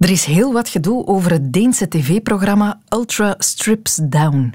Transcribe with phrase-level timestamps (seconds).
[0.00, 4.54] Er is heel wat gedoe over het Deense tv-programma Ultra Strips Down.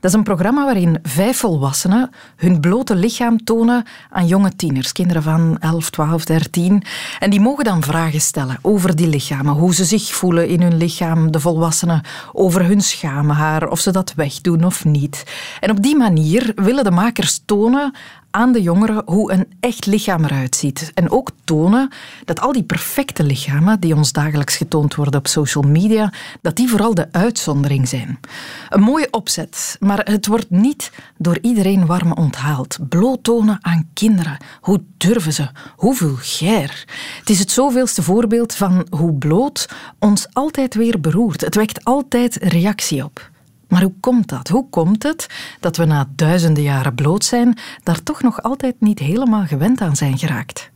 [0.00, 5.22] Dat is een programma waarin vijf volwassenen hun blote lichaam tonen aan jonge tieners, kinderen
[5.22, 6.82] van 11, 12, 13.
[7.18, 10.76] En die mogen dan vragen stellen over die lichamen, hoe ze zich voelen in hun
[10.76, 12.02] lichaam, de volwassenen,
[12.32, 15.24] over hun schaamhaar, of ze dat wegdoen of niet.
[15.60, 17.94] En op die manier willen de makers tonen
[18.34, 20.90] aan de jongeren hoe een echt lichaam eruit ziet.
[20.94, 21.90] En ook tonen
[22.24, 26.68] dat al die perfecte lichamen die ons dagelijks getoond worden op social media, dat die
[26.68, 28.20] vooral de uitzondering zijn.
[28.68, 32.78] Een mooie opzet, maar het wordt niet door iedereen warm onthaald.
[32.88, 34.36] Bloot tonen aan kinderen.
[34.60, 35.48] Hoe durven ze?
[35.76, 36.84] Hoe vulgair?
[37.18, 41.40] Het is het zoveelste voorbeeld van hoe bloot ons altijd weer beroert.
[41.40, 43.32] Het wekt altijd reactie op.
[43.74, 44.48] Maar hoe komt dat?
[44.48, 45.26] Hoe komt het
[45.60, 49.96] dat we na duizenden jaren bloot zijn, daar toch nog altijd niet helemaal gewend aan
[49.96, 50.70] zijn geraakt?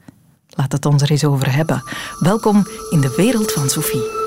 [0.48, 1.82] Laat het ons er eens over hebben.
[2.18, 4.26] Welkom in de wereld van Sophie.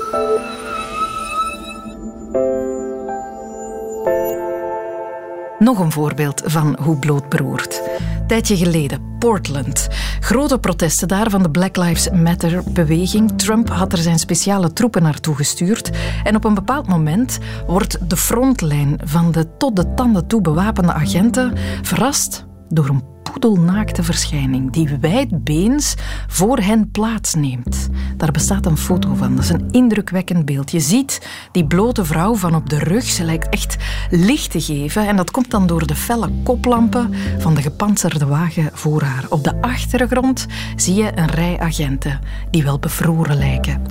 [5.62, 7.82] Nog een voorbeeld van hoe bloot beroert.
[8.26, 9.88] Tijdje geleden, Portland.
[10.20, 13.38] Grote protesten daar van de Black Lives Matter-beweging.
[13.38, 15.90] Trump had er zijn speciale troepen naartoe gestuurd.
[16.24, 20.92] En op een bepaald moment wordt de frontlijn van de tot de tanden toe bewapende
[20.92, 21.52] agenten
[21.82, 25.94] verrast door een poedelnaakte verschijning die wijdbeens
[26.28, 27.88] voor hen plaatsneemt.
[28.16, 29.34] Daar bestaat een foto van.
[29.34, 30.70] Dat is een indrukwekkend beeld.
[30.70, 33.04] Je ziet die blote vrouw van op de rug.
[33.04, 33.76] Ze lijkt echt
[34.10, 38.70] licht te geven en dat komt dan door de felle koplampen van de gepantserde wagen
[38.72, 39.24] voor haar.
[39.28, 40.46] Op de achtergrond
[40.76, 43.82] zie je een rij agenten die wel bevroren lijken.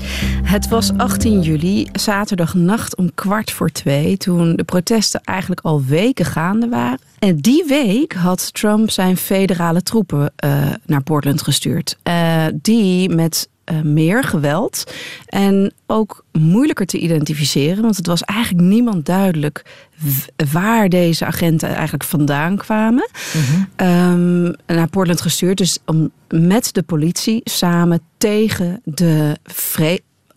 [0.44, 6.26] Het was 18 juli, zaterdagnacht om kwart voor twee, toen de protesten eigenlijk al weken
[6.26, 7.11] gaande waren.
[7.22, 11.98] En die week had Trump zijn federale troepen uh, naar Portland gestuurd.
[12.04, 14.94] Uh, die met uh, meer geweld
[15.26, 19.66] en ook moeilijker te identificeren, want het was eigenlijk niemand duidelijk
[20.52, 23.10] waar deze agenten eigenlijk vandaan kwamen.
[23.32, 23.88] -hmm.
[23.88, 29.38] um, naar Portland gestuurd, dus om met de politie samen tegen de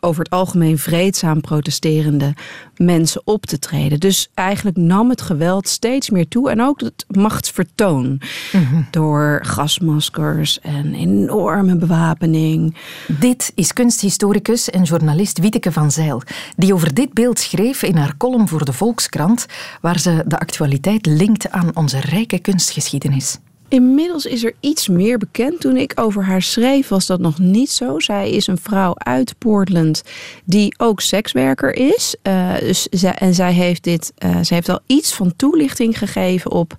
[0.05, 2.35] over het algemeen vreedzaam protesterende
[2.77, 4.01] mensen op te treden.
[4.01, 8.21] Dus eigenlijk nam het geweld steeds meer toe en ook het machtsvertoon.
[8.53, 12.77] Mm Door gasmaskers en enorme bewapening.
[13.07, 16.23] Dit is kunsthistoricus en journalist Wieteke van Zijl,
[16.57, 19.47] die over dit beeld schreef in haar column voor de Volkskrant,
[19.81, 23.39] waar ze de actualiteit linkt aan onze rijke kunstgeschiedenis.
[23.69, 25.61] Inmiddels is er iets meer bekend.
[25.61, 27.99] Toen ik over haar schreef was dat nog niet zo.
[27.99, 30.03] Zij is een vrouw uit Portland
[30.45, 32.17] die ook sekswerker is.
[32.23, 36.77] Uh, dus en zij heeft, dit, uh, zij heeft al iets van toelichting gegeven op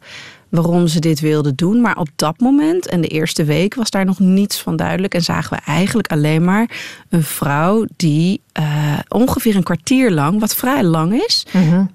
[0.50, 1.81] waarom ze dit wilde doen.
[1.81, 5.13] Maar op dat moment en de eerste week was daar nog niets van duidelijk.
[5.13, 6.69] En zagen we eigenlijk alleen maar
[7.09, 11.90] een vrouw die uh, ongeveer een kwartier lang, wat vrij lang is, mm -hmm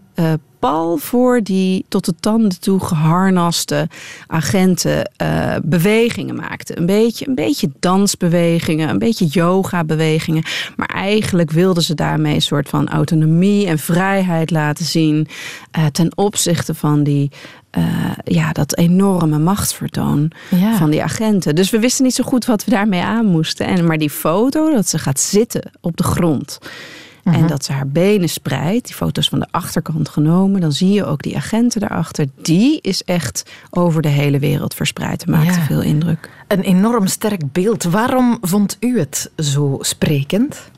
[0.60, 3.88] pal voor die tot de tanden toe geharnaste
[4.26, 6.78] agenten uh, bewegingen maakte.
[6.78, 10.42] Een beetje, een beetje dansbewegingen, een beetje yoga-bewegingen.
[10.76, 15.28] Maar eigenlijk wilden ze daarmee een soort van autonomie en vrijheid laten zien
[15.78, 17.30] uh, ten opzichte van die.
[17.78, 17.84] Uh,
[18.24, 20.76] ja, dat enorme machtsvertoon ja.
[20.76, 21.54] van die agenten.
[21.54, 23.66] Dus we wisten niet zo goed wat we daarmee aan moesten.
[23.66, 26.58] En, maar die foto, dat ze gaat zitten op de grond.
[27.24, 27.46] En mhm.
[27.46, 30.60] dat ze haar benen spreidt, die foto's van de achterkant genomen.
[30.60, 32.26] Dan zie je ook die agenten daarachter.
[32.42, 35.26] Die is echt over de hele wereld verspreid.
[35.26, 36.30] Dat maakte veel indruk.
[36.48, 37.84] Een enorm sterk beeld.
[37.84, 40.70] Waarom vond u het zo sprekend?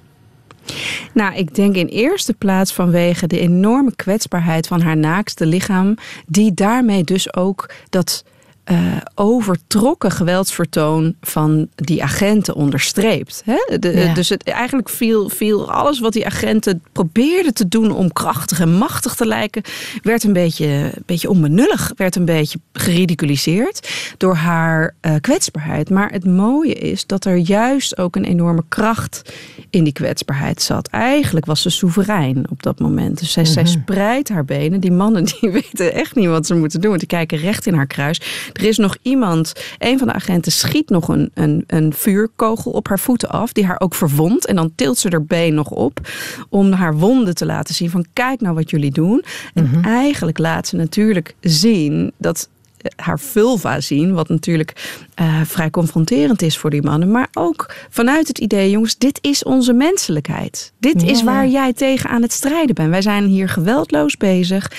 [1.15, 5.95] Nou, ik denk in eerste plaats vanwege de enorme kwetsbaarheid van haar naakste lichaam,
[6.27, 8.25] die daarmee dus ook dat
[8.71, 13.43] uh, overtrokken geweldsvertoon van die agenten onderstreept.
[13.45, 13.79] Hè?
[13.79, 14.15] De, ja.
[14.15, 18.73] Dus het, eigenlijk viel, viel alles wat die agenten probeerden te doen om krachtig en
[18.73, 19.63] machtig te lijken,
[20.03, 25.91] werd een beetje, een beetje onbenullig, werd een beetje geridiculiseerd door haar uh, kwetsbaarheid.
[25.91, 29.23] Maar het mooie is dat er juist ook een enorme kracht
[29.71, 30.89] in die kwetsbaarheid zat.
[30.89, 33.19] Eigenlijk was ze soeverein op dat moment.
[33.19, 33.67] Dus zij, mm -hmm.
[33.67, 34.81] zij spreidt haar benen.
[34.81, 36.89] Die mannen die weten echt niet wat ze moeten doen.
[36.89, 38.51] Want die kijken recht in haar kruis.
[38.53, 42.89] Er is nog iemand, een van de agenten schiet nog een, een, een vuurkogel op
[42.89, 44.47] haar voeten af, die haar ook verwondt.
[44.47, 46.01] En dan tilt ze haar been nog op
[46.49, 49.25] om haar wonden te laten zien van kijk nou wat jullie doen.
[49.55, 49.85] En mm -hmm.
[49.85, 52.49] eigenlijk laat ze natuurlijk zien dat
[52.97, 57.11] haar vulva zien, wat natuurlijk uh, vrij confronterend is voor die mannen.
[57.11, 60.73] Maar ook vanuit het idee, jongens, dit is onze menselijkheid.
[60.79, 61.09] Dit ja.
[61.09, 62.91] is waar jij tegen aan het strijden bent.
[62.91, 64.73] Wij zijn hier geweldloos bezig.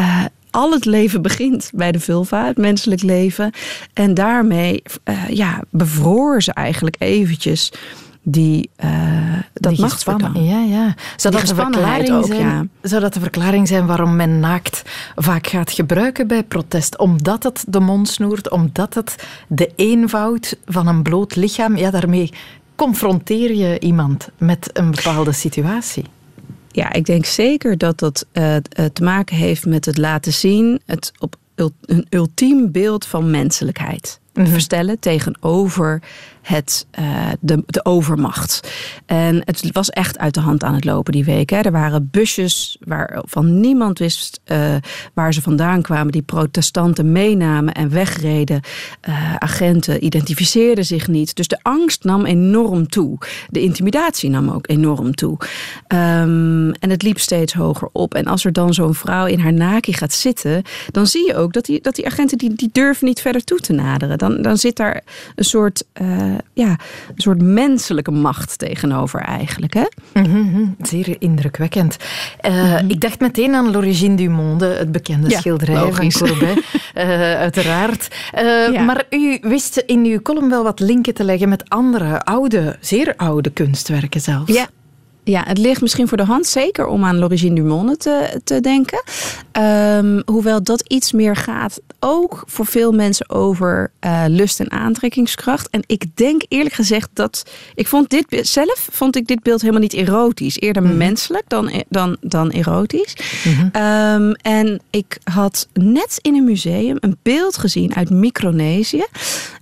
[0.00, 0.24] Uh,
[0.56, 3.52] al het leven begint bij de vulva, het menselijk leven.
[3.92, 7.72] En daarmee uh, ja, bevroor ze eigenlijk eventjes
[8.22, 8.90] die uh,
[9.52, 10.44] dat machtsvertoon.
[10.44, 10.94] Ja, ja.
[11.16, 12.66] Zou dat, de verklaring ook, zijn, ja.
[12.82, 14.82] zou dat de verklaring zijn waarom men naakt
[15.16, 16.98] vaak gaat gebruiken bij protest?
[16.98, 22.32] Omdat het de mond snoert, omdat het de eenvoud van een bloot lichaam, ja, daarmee
[22.76, 26.04] confronteer je iemand met een bepaalde situatie.
[26.76, 28.56] Ja, ik denk zeker dat dat uh,
[28.92, 34.20] te maken heeft met het laten zien, het op een ultiem beeld van menselijkheid.
[34.36, 34.46] Mhm.
[34.46, 36.02] Verstellen tegenover
[36.42, 38.72] het, uh, de, de overmacht.
[39.06, 41.50] En het was echt uit de hand aan het lopen die week.
[41.50, 41.60] Hè.
[41.60, 44.74] Er waren busjes waarvan niemand wist uh,
[45.14, 48.60] waar ze vandaan kwamen, die protestanten meenamen en wegreden.
[49.08, 51.36] Uh, agenten identificeerden zich niet.
[51.36, 53.18] Dus de angst nam enorm toe.
[53.48, 55.38] De intimidatie nam ook enorm toe.
[55.88, 58.14] Um, en het liep steeds hoger op.
[58.14, 61.52] En als er dan zo'n vrouw in haar naki gaat zitten, dan zie je ook
[61.52, 64.18] dat die, dat die agenten die, die durven niet verder toe te naderen.
[64.28, 65.02] Dan, dan zit daar
[65.34, 65.84] een soort
[66.52, 69.74] ja, een soort menselijke macht tegenover eigenlijk.
[69.74, 69.84] Hè?
[70.12, 71.96] Mm zeer indrukwekkend.
[72.46, 76.56] Uh, Ik dacht meteen aan L'Origine du Monde, het bekende schilderij van Courbet,
[76.94, 77.02] uh,
[77.46, 78.08] uiteraard.
[78.86, 83.14] Maar u wist in uw column wel wat linken te leggen met andere oude, zeer
[83.16, 84.52] oude kunstwerken zelfs.
[84.52, 84.68] Ja,
[85.28, 88.60] ja, het ligt misschien voor de hand zeker om aan L'Origine du Monde te, te
[88.60, 89.02] denken.
[89.52, 95.70] Um, hoewel dat iets meer gaat ook voor veel mensen over uh, lust en aantrekkingskracht.
[95.70, 97.42] En ik denk eerlijk gezegd dat
[97.74, 100.60] ik vond dit zelf vond ik dit beeld helemaal niet erotisch.
[100.60, 100.98] Eerder mm -hmm.
[100.98, 103.16] menselijk dan, dan, dan erotisch.
[103.44, 103.82] Mm -hmm.
[103.82, 109.04] um, en ik had net in een museum een beeld gezien uit Micronesië.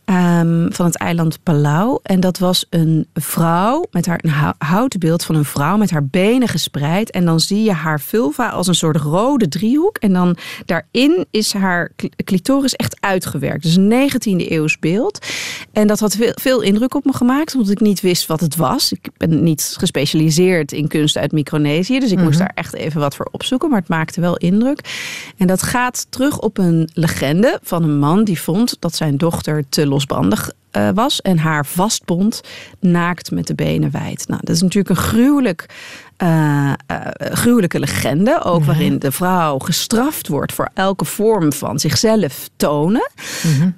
[0.06, 1.98] Um, van het eiland Palau.
[2.02, 6.06] En dat was een vrouw met haar een houten beeld van een vrouw met haar
[6.06, 7.10] benen gespreid.
[7.10, 9.96] En dan zie je haar vulva als een soort rode driehoek.
[9.98, 11.92] En dan daarin is haar
[12.24, 13.62] clitoris echt uitgewerkt.
[13.62, 15.26] Dus een 19e eeuws beeld.
[15.72, 18.56] En dat had veel, veel indruk op me gemaakt, omdat ik niet wist wat het
[18.56, 18.92] was.
[18.92, 21.98] Ik ben niet gespecialiseerd in kunst uit Micronesië.
[22.00, 23.68] Dus ik moest daar echt even wat voor opzoeken.
[23.70, 24.80] Maar het maakte wel indruk.
[25.36, 29.64] En dat gaat terug op een legende van een man die vond dat zijn dochter
[29.68, 32.40] te losbandig uh, was en haar vastbond
[32.80, 34.24] naakt met de benen wijd.
[34.28, 35.66] Nou, dat is natuurlijk een gruwelijk
[36.22, 38.42] uh, uh, gruwelijke legende.
[38.44, 43.10] Ook waarin de vrouw gestraft wordt voor elke vorm van zichzelf tonen.
[43.42, 43.74] Mm-hmm.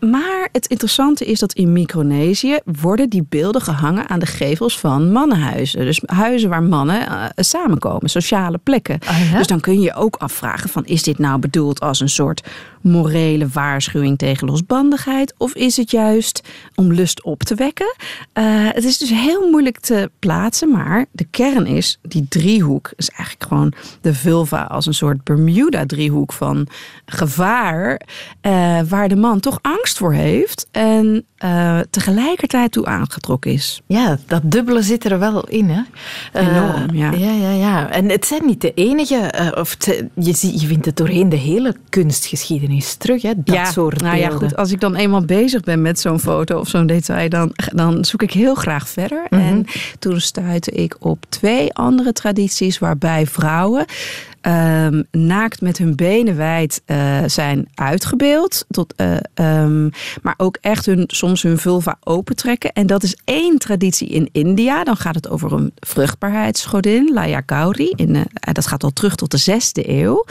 [0.00, 4.78] Um, maar het interessante is dat in Micronesië worden die beelden gehangen aan de gevels
[4.78, 5.80] van mannenhuizen.
[5.80, 8.98] Dus huizen waar mannen samenkomen, sociale plekken.
[9.08, 9.38] Oh, ja?
[9.38, 12.48] Dus dan kun je je ook afvragen van is dit nou bedoeld als een soort
[12.80, 15.34] morele waarschuwing tegen losbandigheid?
[15.36, 17.94] Of is het juist om lust op te wekken?
[18.72, 23.48] het is dus heel moeilijk te plaatsen, maar de kern is, die driehoek is eigenlijk
[23.48, 26.66] gewoon de vulva als een soort Bermuda-driehoek van
[27.06, 28.00] gevaar,
[28.42, 33.80] uh, waar de man toch angst voor heeft en uh, tegelijkertijd toe aangetrokken is.
[33.86, 35.82] Ja, dat dubbele zit er wel in, hè?
[36.32, 37.12] Enorm, ja.
[37.12, 37.90] Ja, ja, ja.
[37.90, 41.76] En het zijn niet de enige, of te, je, je vindt het doorheen de hele
[41.88, 43.32] kunstgeschiedenis terug, hè?
[43.36, 44.32] Dat ja, soort nou beelden.
[44.32, 44.56] ja, goed.
[44.56, 48.22] Als ik dan eenmaal bezig ben met zo'n foto of zo'n detail, dan, dan zoek
[48.22, 49.26] ik heel graag verder.
[49.28, 49.48] Mm -hmm.
[49.48, 49.66] En
[49.98, 53.84] toen stuitte ik op twee andere tradities waarbij vrouwen
[54.42, 58.64] um, naakt met hun benen wijd uh, zijn uitgebeeld.
[58.68, 59.16] Tot, uh,
[59.62, 59.90] um,
[60.22, 62.72] maar ook echt hun, soms hun vulva opentrekken.
[62.72, 64.84] En dat is één traditie in India.
[64.84, 67.92] Dan gaat het over een vruchtbaarheidsgodin, Laya Gauri.
[67.94, 70.24] In, uh, dat gaat al terug tot de zesde eeuw.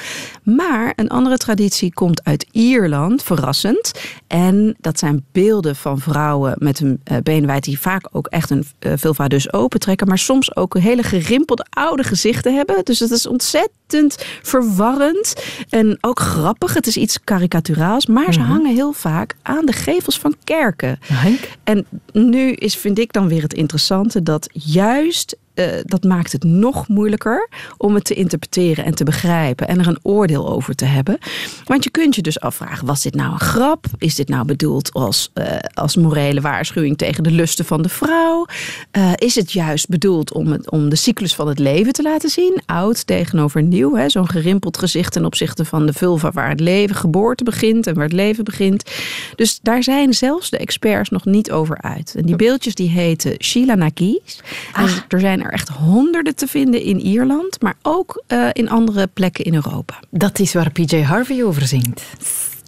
[0.44, 3.92] Maar een andere traditie komt uit Ierland, verrassend.
[4.28, 7.64] En dat zijn beelden van vrouwen met hun benen wijd...
[7.64, 10.08] die vaak ook echt hun vulva dus opentrekken.
[10.08, 12.86] Maar soms ook hele gerimpelde oude gezichten hebben.
[12.86, 13.78] Dus dat is ontzettend
[14.42, 15.34] verwarrend
[15.70, 16.74] en ook grappig.
[16.74, 18.54] Het is iets karikaturaals, maar ze mm -hmm.
[18.54, 21.00] hangen heel vaak aan de gevels van kerken.
[21.04, 21.40] Henk?
[21.64, 26.44] En nu is, vind ik dan weer het interessante dat juist uh, dat maakt het
[26.44, 30.86] nog moeilijker om het te interpreteren en te begrijpen en er een oordeel over te
[30.86, 31.18] hebben.
[31.66, 33.86] Want je kunt je dus afvragen: was dit nou een grap?
[33.98, 38.46] Is dit nou bedoeld als, uh, als morele waarschuwing tegen de lusten van de vrouw?
[38.98, 42.30] Uh, is het juist bedoeld om, het, om de cyclus van het leven te laten
[42.30, 42.62] zien?
[42.66, 47.44] Oud tegenover nieuw, zo'n gerimpeld gezicht ten opzichte van de vulva waar het leven, geboorte
[47.44, 48.92] begint en waar het leven begint.
[49.36, 52.14] Dus daar zijn zelfs de experts nog niet over uit.
[52.18, 54.40] En die beeldjes die heten Sheila Nakis.
[54.72, 54.92] Ah.
[55.08, 59.46] er zijn er echt honderden te vinden in Ierland, maar ook uh, in andere plekken
[59.46, 60.00] in Europa.
[60.10, 62.04] Dat is waar PJ Harvey over zingt.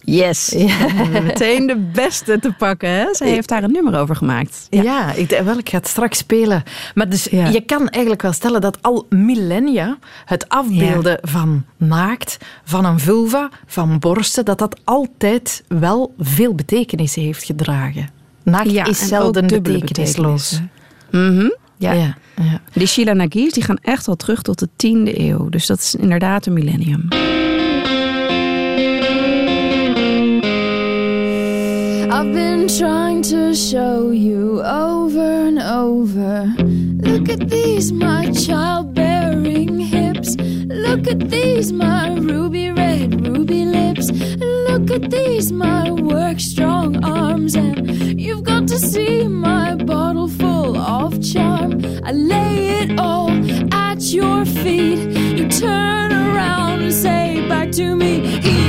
[0.03, 0.87] Yes, ja.
[1.21, 2.89] meteen de beste te pakken.
[2.89, 3.05] Hè?
[3.11, 4.67] Zij heeft daar een nummer over gemaakt.
[4.69, 6.63] Ja, ja ik, wel, ik ga het straks spelen.
[6.93, 7.47] Maar dus, ja.
[7.47, 11.29] je kan eigenlijk wel stellen dat al millennia het afbeelden ja.
[11.31, 18.09] van naakt, van een vulva, van borsten, dat dat altijd wel veel betekenis heeft gedragen.
[18.43, 20.59] Naakt is zelden betekenisloos.
[21.11, 21.49] Mhm.
[21.81, 21.93] Ja.
[21.93, 22.61] ja, ja.
[22.73, 25.49] Die Sheila Nagis die gaan echt al terug tot de 10e eeuw.
[25.49, 27.07] Dus dat is inderdaad een millennium.
[32.13, 36.53] I've been trying to show you over and over.
[37.09, 40.35] Look at these, my childbearing hips.
[40.67, 44.11] Look at these, my ruby red, ruby lips.
[44.69, 47.55] Look at these, my work strong arms.
[47.55, 49.20] And you've got to see
[54.63, 54.99] feet.
[55.37, 58.19] You turn around and say back to me.
[58.41, 58.61] He.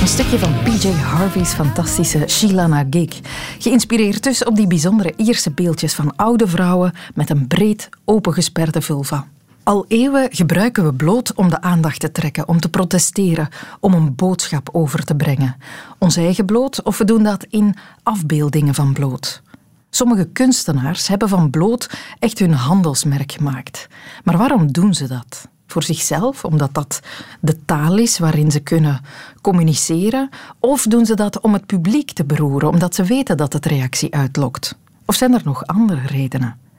[0.00, 3.20] Een stukje van PJ Harvey's fantastische Sheila na Gig.
[3.58, 9.26] Geïnspireerd dus op die bijzondere Ierse beeldjes van oude vrouwen met een breed opengesperde vulva.
[9.70, 13.48] Al eeuwen gebruiken we bloot om de aandacht te trekken, om te protesteren,
[13.80, 15.56] om een boodschap over te brengen.
[15.98, 19.42] Ons eigen bloot of we doen dat in afbeeldingen van bloot.
[19.90, 23.86] Sommige kunstenaars hebben van bloot echt hun handelsmerk gemaakt.
[24.24, 25.48] Maar waarom doen ze dat?
[25.66, 27.00] Voor zichzelf, omdat dat
[27.40, 29.00] de taal is waarin ze kunnen
[29.40, 30.28] communiceren?
[30.60, 34.14] Of doen ze dat om het publiek te beroeren, omdat ze weten dat het reactie
[34.14, 34.76] uitlokt?
[35.04, 36.69] Of zijn er nog andere redenen?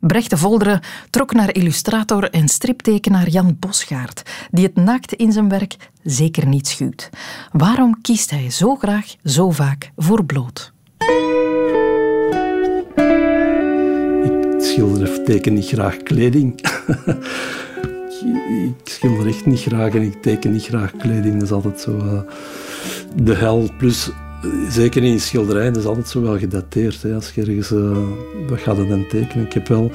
[0.00, 5.48] Brecht de Volderen trok naar illustrator en striptekenaar Jan Bosgaard, die het naakt in zijn
[5.48, 7.10] werk zeker niet schuwt.
[7.52, 10.72] Waarom kiest hij zo graag, zo vaak voor bloot?
[14.22, 16.54] Ik schilder of teken niet graag kleding.
[18.80, 21.34] ik schilder echt niet graag en ik teken niet graag kleding.
[21.34, 22.20] Dat is altijd zo uh,
[23.16, 23.68] de hel.
[23.78, 24.10] Plus,
[24.68, 27.02] zeker in schilderij, dat is altijd zo wel gedateerd.
[27.02, 27.14] Hè.
[27.14, 27.98] Als je ergens, uh,
[28.48, 29.46] wat gaat het dan tekenen?
[29.46, 29.90] Ik heb wel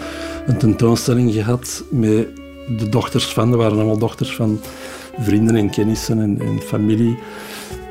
[0.48, 2.28] een tentoonstelling gehad met
[2.78, 4.60] de dochters van, dat waren allemaal dochters van
[5.20, 7.18] vrienden en kennissen en, en familie.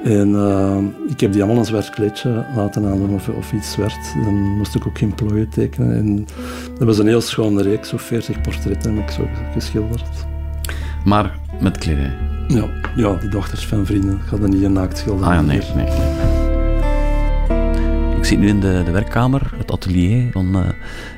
[0.04, 0.76] En uh,
[1.08, 4.14] ik heb die allemaal een zwart kleedje laten aandoen of, of iets zwart.
[4.24, 5.96] Dan moest ik ook geen plooien tekenen.
[5.96, 6.26] En
[6.78, 10.26] dat was een heel schone reeks, zo 40 portretten heb ik zo geschilderd.
[11.04, 12.12] Maar met kledij?
[12.48, 12.64] Ja,
[12.96, 14.14] ja die dochters van vrienden.
[14.14, 15.28] Ik ga dan niet naakt schilderen.
[15.28, 16.41] Ah ja, nee, nee, nee.
[18.32, 20.68] Zit nu in de, de werkkamer, het atelier van uh,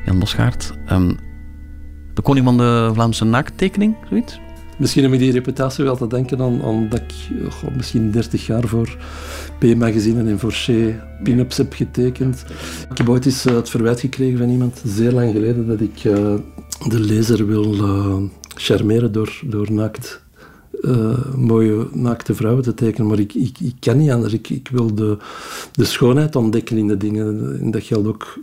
[0.07, 0.73] Jan Bosgaard.
[0.93, 1.17] Um,
[2.15, 4.41] de koning van de Vlaamse naakttekening, zoiets?
[4.79, 7.13] Misschien heb ik die reputatie wel te denken aan, dat ik
[7.77, 8.97] misschien 30 jaar voor
[9.59, 12.45] P-magazine en Shea pin-ups heb getekend.
[12.91, 16.05] Ik heb ooit eens uh, het verwijt gekregen van iemand, zeer lang geleden, dat ik
[16.05, 16.35] uh,
[16.89, 17.75] de lezer wil
[18.55, 20.24] charmeren door, door naakt,
[21.37, 23.07] mooie naakte vrouwen te tekenen.
[23.07, 24.33] Maar ik, ik, ik kan niet anders.
[24.33, 25.17] Ik, ik wil de,
[25.73, 27.59] de schoonheid ontdekken in de dingen.
[27.61, 28.39] En dat geldt ook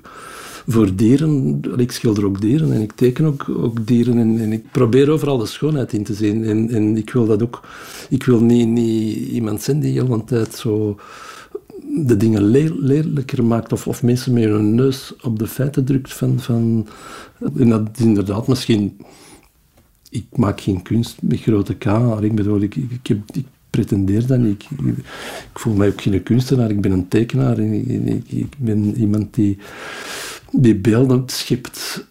[0.68, 1.62] voor dieren.
[1.78, 5.38] Ik schilder ook dieren en ik teken ook, ook dieren en, en, ik probeer overal
[5.38, 6.44] de schoonheid in te zien.
[6.44, 7.62] En, en ik wil dat ook.
[8.10, 11.00] Ik wil niet, niet iemand zijn die de hele tijd zo
[11.98, 16.14] de dingen le lelijker maakt of, of mensen met hun neus op de feiten drukt
[16.14, 16.88] van, van
[17.58, 18.98] en dat is inderdaad misschien
[20.12, 21.86] ik maak geen kunst met grote K.
[22.22, 24.64] Ik bedoel, ik, ik, ik pretendeer dat niet.
[24.64, 27.58] Ik, ik, voel mij ook geen kunstenaar, ik ben een tekenaar.
[27.58, 29.58] En ik, ben iemand die,
[30.52, 32.10] die beelden schept.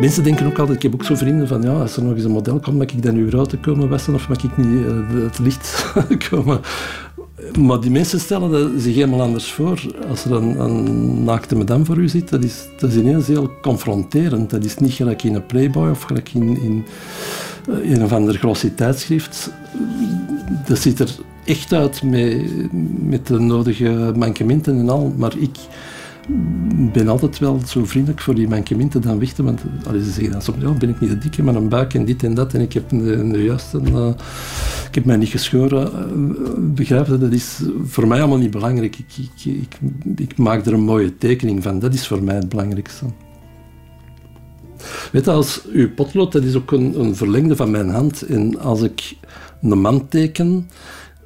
[0.00, 2.24] Mensen denken ook altijd, ik heb ook zo vrienden van, ja, als er nog eens
[2.24, 5.22] een model komt, mag ik dan nu te komen wassen of mag ik niet uh,
[5.24, 5.92] het licht
[6.28, 6.60] komen?
[7.58, 9.80] Maar die mensen stellen dat zich helemaal anders voor.
[10.08, 13.50] Als er een, een naakte madame voor u zit, dat is, dat is ineens heel
[13.62, 14.50] confronterend.
[14.50, 16.84] Dat is niet gelijk in een Playboy of gelijk in, in,
[17.82, 19.50] in een of ander glossy tijdschrift.
[20.66, 22.42] Dat ziet er echt uit met,
[23.02, 25.14] met de nodige mankementen en al.
[25.16, 25.56] Maar ik
[26.92, 30.42] ben altijd wel zo vriendelijk voor die mankementen dan te, want allee, ze zeggen dan
[30.42, 32.60] soms, ja, ben ik niet de dikke, maar een buik en dit en dat en
[32.60, 34.08] ik heb de, de juiste, uh,
[34.88, 35.90] ik heb mij niet geschoren.
[35.92, 38.98] Uh, begrijp je, dat is voor mij allemaal niet belangrijk.
[38.98, 39.78] Ik, ik, ik,
[40.16, 43.04] ik, maak er een mooie tekening van, dat is voor mij het belangrijkste.
[45.12, 48.60] Weet je, als uw potlood, dat is ook een, een verlengde van mijn hand en
[48.60, 49.16] als ik
[49.62, 50.68] een man teken,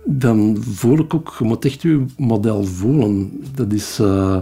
[0.05, 3.41] dan voel ik ook, je moet echt je model voelen.
[3.55, 4.37] Dat is, uh,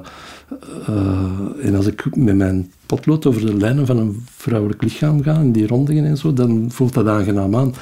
[0.88, 5.34] uh, en als ik met mijn potlood over de lijnen van een vrouwelijk lichaam ga,
[5.34, 7.74] en die rondingen en zo, dan voelt dat aangenaam aan.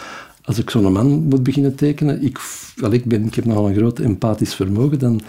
[0.45, 2.39] Als ik zo'n man moet beginnen tekenen, ik,
[2.77, 5.21] wel, ik, ben, ik heb nogal een groot empathisch vermogen, dan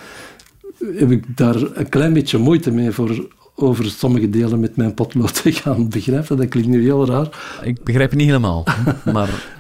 [0.95, 5.41] heb ik daar een klein beetje moeite mee voor over sommige delen met mijn potlood
[5.41, 6.37] te gaan begrijpen.
[6.37, 7.29] Dat klinkt nu heel raar.
[7.63, 8.65] Ik begrijp het niet helemaal,
[9.13, 9.59] maar...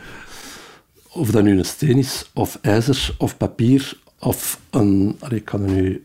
[1.13, 5.15] Of dat nu een steen is, of ijzer, of papier, of een...
[5.29, 6.03] Ik kan er nu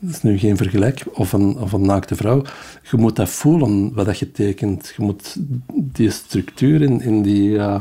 [0.00, 2.42] dat is nu geen vergelijk, of een, of een naakte vrouw,
[2.90, 4.92] je moet dat voelen wat dat je tekent.
[4.96, 5.36] Je moet
[5.72, 7.50] die structuur in, in die...
[7.50, 7.80] Uh,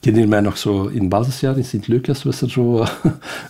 [0.00, 2.88] ik mij nog zo in het basisjaar in Sint-Lucas was er zo uh,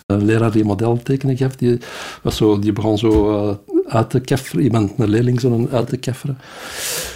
[0.06, 1.56] een leraar die modeltekenen gaf.
[1.56, 1.78] Die,
[2.22, 3.56] was zo, die begon zo uh,
[3.90, 6.38] uit te kefferen, iemand, een leerling zo uit te kefferen.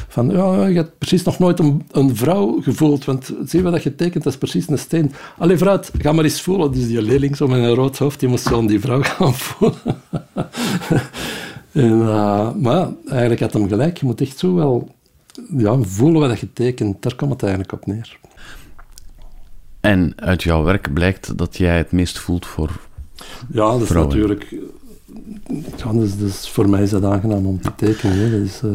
[0.08, 3.94] Van, ja, je hebt precies nog nooit een, een vrouw gevoeld, want zie wat je
[3.94, 5.12] tekent, dat is precies een steen.
[5.38, 6.72] Allee, vooruit, ga maar eens voelen.
[6.72, 10.02] Dus die leerling zo met een rood hoofd, die moest zo die vrouw gaan voelen.
[11.72, 13.98] en, uh, maar eigenlijk had hem gelijk.
[13.98, 14.94] Je moet echt zo wel
[15.56, 17.02] ja, voelen wat je tekent.
[17.02, 18.18] Daar komt het eigenlijk op neer.
[19.80, 22.80] En uit jouw werk blijkt dat jij het meest voelt voor
[23.52, 24.16] Ja, dat is vrouwen.
[24.16, 24.54] natuurlijk...
[25.76, 28.18] Ja, dus, dus voor mij is dat aangenaam om te tekenen.
[28.18, 28.30] Hè.
[28.30, 28.70] Dat is, uh,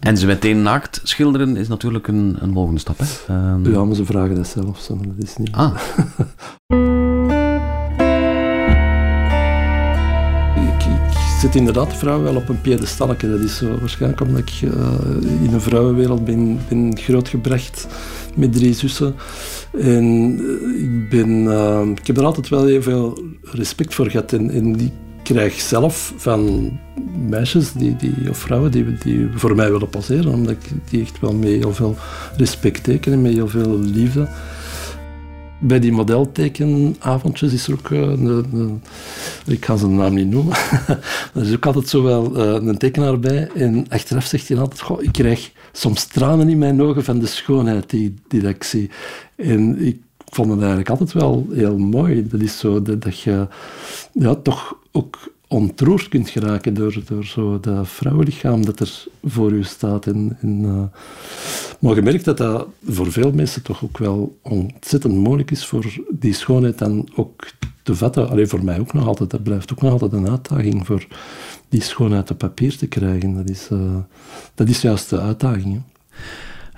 [0.00, 2.98] En ze meteen naakt schilderen is natuurlijk een, een volgende stap.
[2.98, 3.34] Hè?
[3.52, 4.80] Um, ja, maar ze vragen dat zelf.
[4.80, 4.96] Zo.
[4.96, 5.52] Dat is niet...
[5.52, 5.76] Ah.
[11.44, 13.30] zit inderdaad de vrouw wel op een piedestalke.
[13.30, 14.70] Dat is zo waarschijnlijk omdat ik uh,
[15.42, 17.86] in een vrouwenwereld ben, ben grootgebracht
[18.34, 19.14] met drie zussen.
[19.72, 20.32] En
[20.78, 24.32] ik, ben, uh, ik heb er altijd wel heel veel respect voor gehad.
[24.32, 24.92] En, en ik
[25.24, 26.70] krijg zelf van
[27.28, 31.20] meisjes die, die, of vrouwen die, die voor mij willen passeren, omdat ik die echt
[31.20, 31.96] wel met heel veel
[32.36, 34.28] respect teken en met heel veel liefde.
[35.58, 38.82] Bij die modeltekenavondjes is er ook een,
[39.46, 40.56] ik ga zijn naam niet noemen,
[41.34, 44.80] er is ook altijd zo wel uh, een tekenaar bij en achteraf zegt hij altijd,
[44.80, 48.90] goh, ik krijg soms tranen in mijn ogen van de schoonheid die, die ik zie.
[49.36, 49.96] En ik
[50.34, 52.28] vond het eigenlijk altijd wel heel mooi.
[52.28, 53.46] Dat is zo dat, je
[54.12, 59.62] ja, toch ook ontroerd kunt geraken door, door zo dat vrouwenlichaam dat er voor je
[59.62, 60.06] staat.
[60.06, 60.82] En, uh,
[61.80, 66.00] maar je merkt dat dat voor veel mensen toch ook wel ontzettend moeilijk is voor
[66.10, 67.46] die schoonheid dan ook
[67.82, 68.28] te vatten.
[68.28, 69.30] Alleen voor mij ook nog altijd.
[69.30, 71.06] Dat blijft ook nog altijd een uitdaging voor
[71.68, 73.34] die schoonheid op papier te krijgen.
[73.34, 73.96] Dat is, uh,
[74.54, 75.82] dat is juist de uitdaging.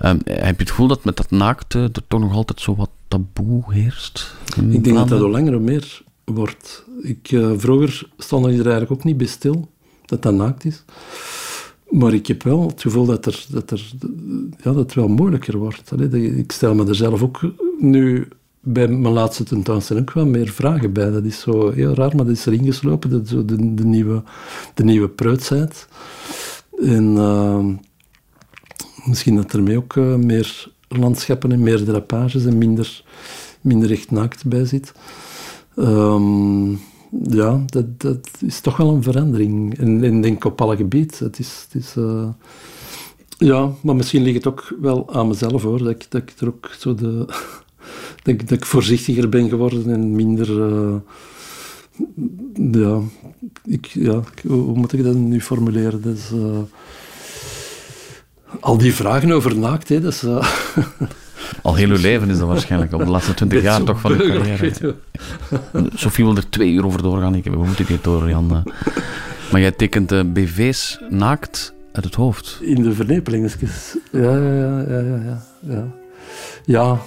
[0.04, 2.90] Um, heb je het gevoel dat met dat naakte er toch nog altijd zo wat
[3.08, 4.36] taboe heerst?
[4.70, 6.84] Ik denk dat dat hoe langer meer wordt.
[7.02, 9.68] Ik, uh, vroeger stond er eigenlijk ook niet bij stil
[10.04, 10.84] dat dat naakt is.
[11.90, 13.90] Maar ik heb wel het gevoel dat, er, dat, er,
[14.50, 15.92] ja, dat het wel moeilijker wordt.
[15.92, 17.40] Allee, ik stel me er zelf ook
[17.78, 18.28] nu
[18.60, 21.10] bij mijn laatste tentoonstelling ook wel meer vragen bij.
[21.10, 23.10] Dat is zo heel raar, maar dat is erin geslopen.
[23.10, 24.22] Dat zo de, de, nieuwe,
[24.74, 25.88] de nieuwe preutsheid.
[26.82, 27.64] En uh,
[29.04, 33.04] misschien dat er mee ook uh, meer landschappen en meer drapages en minder,
[33.60, 34.92] minder echt naakt bij zit.
[35.76, 36.80] Um,
[37.22, 39.78] ja, dat, dat is toch wel een verandering.
[39.78, 41.16] En, en denk op alle gebieden.
[41.18, 41.66] Het is...
[41.68, 42.28] Het is uh,
[43.38, 45.78] ja, maar misschien ligt het ook wel aan mezelf hoor.
[45.78, 47.24] Dat ik, dat ik er ook zo de...
[48.22, 50.50] dat, ik, dat ik voorzichtiger ben geworden en minder...
[50.50, 50.96] Uh,
[52.72, 53.00] ja,
[53.64, 56.18] ik, ja, hoe moet ik dat nu formuleren?
[56.34, 56.58] Uh,
[58.60, 60.24] al die vragen over naaktheid, dat is...
[61.62, 64.18] Al heel uw leven is dat waarschijnlijk, op de laatste twintig jaar toch van uw
[64.18, 64.94] carrière.
[65.94, 68.64] Sophie wil er twee uur over doorgaan, ik, we moeten dit door, Jan.
[69.50, 72.58] Maar jij tekent uh, BV's naakt uit het hoofd.
[72.60, 73.96] In de vernepelingetjes.
[74.12, 75.42] Ja, ja, ja, ja, ja.
[75.60, 75.84] Ja,
[76.64, 76.98] ja.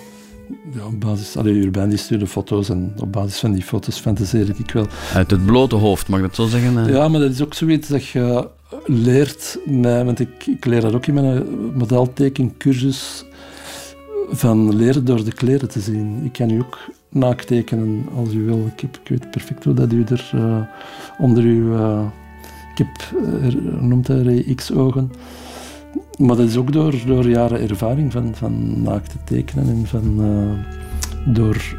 [0.73, 1.37] ja op basis...
[1.37, 4.87] Allee, Urbain die stuurde foto's en op basis van die foto's fantaseer ik wel.
[5.13, 6.77] Uit het blote hoofd, mag ik dat zo zeggen?
[6.77, 6.93] Uh?
[6.93, 8.47] Ja, maar dat is ook zoiets dat je
[8.89, 13.25] leert, mij, want ik, ik leer dat ook in mijn modeltekencursus
[14.29, 16.21] van leren door de kleren te zien.
[16.23, 16.77] Ik kan u ook
[17.09, 18.71] naakt tekenen als u wil.
[18.75, 20.61] Ik, heb, weet perfect hoe dat u er uh,
[21.17, 21.73] onder uw...
[21.73, 22.05] Uh,
[22.75, 23.21] ik heb,
[23.79, 25.11] noemt hij X-ogen.
[26.17, 30.21] Maar dat is ook door, door jaren ervaring van, van naakt te tekenen en van
[31.25, 31.77] door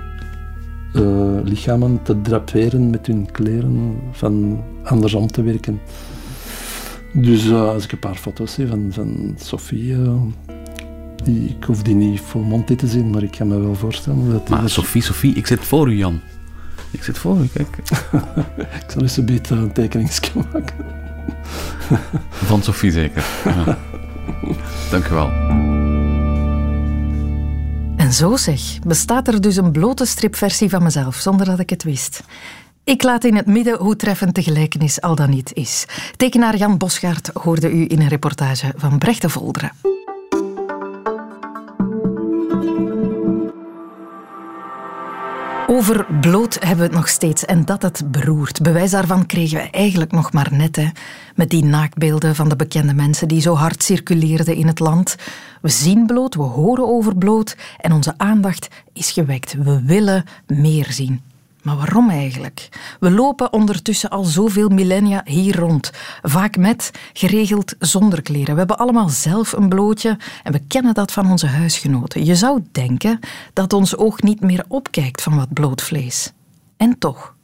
[1.45, 5.81] lichamen te draperen met hun kleren, van andersom te werken.
[7.13, 9.97] Dus als ik een paar foto's zie van, van Sophie,
[11.25, 14.31] die, ik hoef die niet voor Monty te zien, maar ik kan me wel voorstellen
[14.31, 14.49] dat...
[14.49, 16.21] Maar Sophie, Sophie, ik zit voor u, Jan.
[16.91, 17.77] Ik zit voor u, kijk.
[18.83, 20.75] ik zal eens een beetje een tekeningsje maken.
[22.31, 23.25] Van Sophie zeker.
[23.45, 23.79] Ja.
[24.91, 25.31] Dank u wel.
[27.97, 31.83] En zo zeg, bestaat er dus een blote stripversie van mezelf, zonder dat ik het
[31.83, 32.23] wist.
[32.91, 35.85] Ik laat in het midden hoe treffend de gelijkenis al dan niet is.
[36.17, 39.73] Tekenaar Jan Bosgaard hoorde u in een reportage van Brecht de Volderen.
[45.67, 48.63] Over bloot hebben we het nog steeds en dat het beroert.
[48.63, 50.77] Bewijs daarvan kregen we eigenlijk nog maar net.
[50.77, 50.89] Hè.
[51.35, 55.17] Met die naaktbeelden van de bekende mensen die zo hard circuleerden in het land.
[55.63, 59.53] We zien bloot, we horen over bloot en onze aandacht is gewekt.
[59.53, 61.30] We willen meer zien.
[61.63, 62.69] Maar waarom eigenlijk?
[63.01, 65.91] We lopen ondertussen al zoveel millennia hier rond.
[66.23, 68.53] Vaak met, geregeld zonder kleren.
[68.53, 72.25] We hebben allemaal zelf een blootje en we kennen dat van onze huisgenoten.
[72.25, 73.19] Je zou denken
[73.53, 76.33] dat ons oog niet meer opkijkt van wat bloot vlees.
[76.77, 77.35] En toch.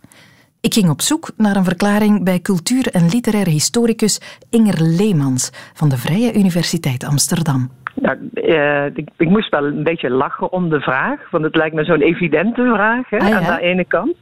[0.60, 5.88] Ik ging op zoek naar een verklaring bij cultuur- en literair historicus Inger Leemans van
[5.88, 7.70] de Vrije Universiteit Amsterdam.
[8.02, 11.74] Ja, uh, ik, ik, moest wel een beetje lachen om de vraag, want het lijkt
[11.74, 14.16] me zo'n evidente vraag hè, ah, aan de ene kant.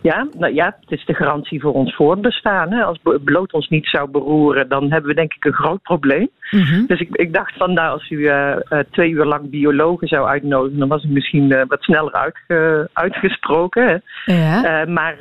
[0.00, 2.72] Ja, nou ja, het is de garantie voor ons voortbestaan.
[2.72, 2.82] Hè.
[2.82, 6.28] Als bloot ons niet zou beroeren, dan hebben we denk ik een groot probleem.
[6.50, 6.86] Mhm.
[6.86, 8.56] Dus ik, ik, dacht van, nou, als u uh,
[8.90, 14.02] twee uur lang biologen zou uitnodigen, dan was ik misschien uh, wat sneller uitge, uitgesproken.
[14.24, 14.84] Ja.
[14.86, 15.16] maar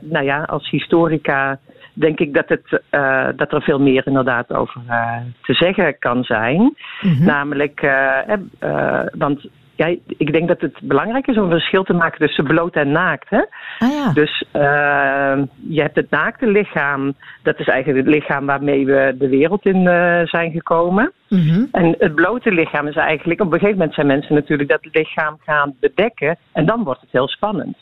[0.00, 1.58] nou ja, als historica
[1.92, 6.24] denk ik dat, het, uh, dat er veel meer inderdaad over uh, te zeggen kan
[6.24, 6.76] zijn.
[7.00, 7.26] Mm-hmm.
[7.26, 8.36] Namelijk, uh,
[9.12, 12.74] want ja, ik denk dat het belangrijk is om een verschil te maken tussen bloot
[12.74, 13.28] en naakt.
[13.28, 13.44] Hè?
[13.78, 14.12] Ah, ja.
[14.12, 14.44] Dus
[15.68, 19.82] je hebt het naakte lichaam, dat is eigenlijk het lichaam waarmee we de wereld in
[20.24, 21.12] zijn gekomen.
[21.28, 21.68] Mm-hmm.
[21.72, 25.38] En het blote lichaam is eigenlijk, op een gegeven moment zijn mensen natuurlijk dat lichaam
[25.44, 26.36] gaan bedekken.
[26.52, 27.76] En dan wordt het heel spannend.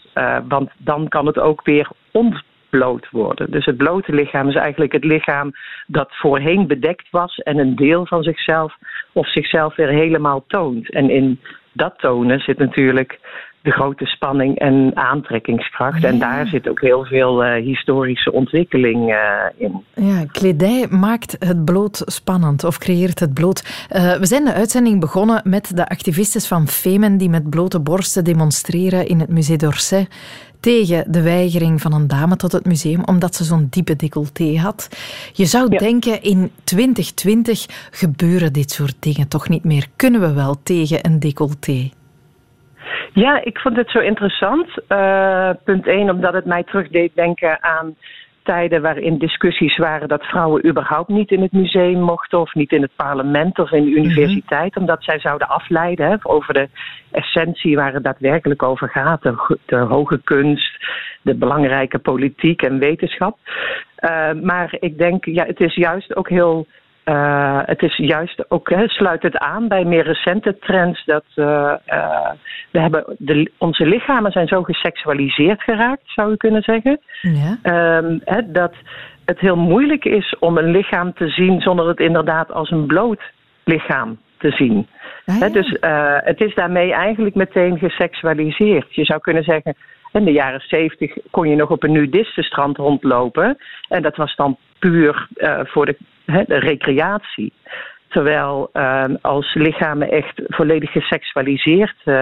[0.48, 2.40] want dan kan het ook weer on
[2.70, 3.50] bloot worden.
[3.50, 5.52] Dus het blote lichaam is eigenlijk het lichaam
[5.86, 8.74] dat voorheen bedekt was en een deel van zichzelf
[9.12, 10.92] of zichzelf weer helemaal toont.
[10.92, 11.40] En in
[11.72, 13.18] dat tonen zit natuurlijk
[13.62, 16.04] de grote spanning en aantrekkingskracht.
[16.04, 19.16] En daar zit ook heel veel uh, historische ontwikkeling uh,
[19.56, 19.84] in.
[19.94, 23.86] Ja, kledij maakt het bloot spannend of creëert het bloot.
[23.92, 28.24] Uh, we zijn de uitzending begonnen met de activistes van Femen die met blote borsten
[28.24, 30.06] demonstreren in het Musée d'Orsay
[30.60, 34.88] tegen de weigering van een dame tot het museum omdat ze zo'n diepe decolleté had.
[35.32, 39.86] Je zou denken in 2020 gebeuren dit soort dingen toch niet meer.
[39.96, 41.90] Kunnen we wel tegen een decolleté?
[43.12, 44.68] Ja, ik vond het zo interessant.
[44.88, 47.94] Uh, punt 1, omdat het mij terugdeed denken aan
[48.42, 52.82] tijden waarin discussies waren dat vrouwen überhaupt niet in het museum mochten of niet in
[52.82, 53.98] het parlement of in de mhm.
[53.98, 56.68] universiteit, omdat zij zouden afleiden hè, over de
[57.10, 60.84] essentie waar het daadwerkelijk over gaat, de, de hoge kunst,
[61.22, 63.38] de belangrijke politiek en wetenschap.
[64.00, 66.66] Uh, maar ik denk, ja, het is juist ook heel
[67.04, 71.74] uh, het is juist ook, hè, sluit het aan bij meer recente trends dat uh,
[71.86, 72.30] uh,
[72.70, 77.00] we hebben de, onze lichamen zijn zo geseksualiseerd geraakt, zou je kunnen zeggen.
[77.20, 77.58] Ja.
[77.98, 78.74] Um, hè, dat
[79.24, 83.22] het heel moeilijk is om een lichaam te zien zonder het inderdaad als een bloot
[83.64, 84.86] lichaam te zien.
[85.26, 85.76] Ah, dus
[86.24, 88.94] het is daarmee eigenlijk meteen geseksualiseerd.
[88.94, 89.74] Je zou kunnen zeggen,
[90.12, 93.56] in de jaren zeventig kon je nog op een nudistenstrand rondlopen.
[93.88, 95.28] En dat was dan puur
[95.64, 95.96] voor de
[96.46, 97.52] de recreatie.
[98.08, 102.14] Terwijl ehm, als lichamen echt volledig geseksualiseerd uh,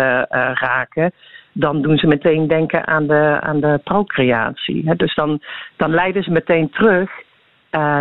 [0.54, 1.12] raken,
[1.52, 4.96] dan doen ze meteen denken aan de, aan de procreatie.
[4.96, 5.40] dus dan,
[5.76, 7.10] dan leiden ze meteen terug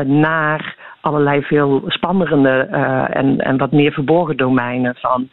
[0.06, 0.76] naar
[1.08, 2.50] allerlei veel spannende
[3.10, 5.30] en, en wat meer verborgen domeinen van,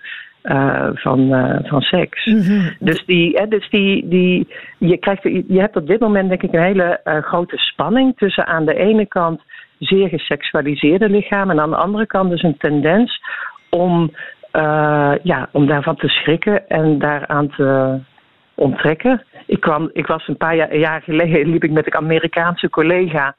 [0.94, 1.28] van,
[1.64, 2.26] van seks.
[2.26, 2.70] Mhm.
[2.78, 6.62] Dus, die, dus die, die, je, krijgt, je hebt op dit moment denk ik een
[6.62, 9.40] hele grote spanning tussen aan de ene kant
[9.78, 11.56] zeer geseksualiseerde lichamen.
[11.56, 13.22] En aan de andere kant dus een tendens
[13.70, 14.10] om,
[15.22, 17.98] ja, om daarvan te schrikken en daaraan te
[18.54, 19.22] onttrekken.
[19.46, 23.34] Ik, kwam, ik was een paar jaar, jaar geleden, liep ik met een Amerikaanse collega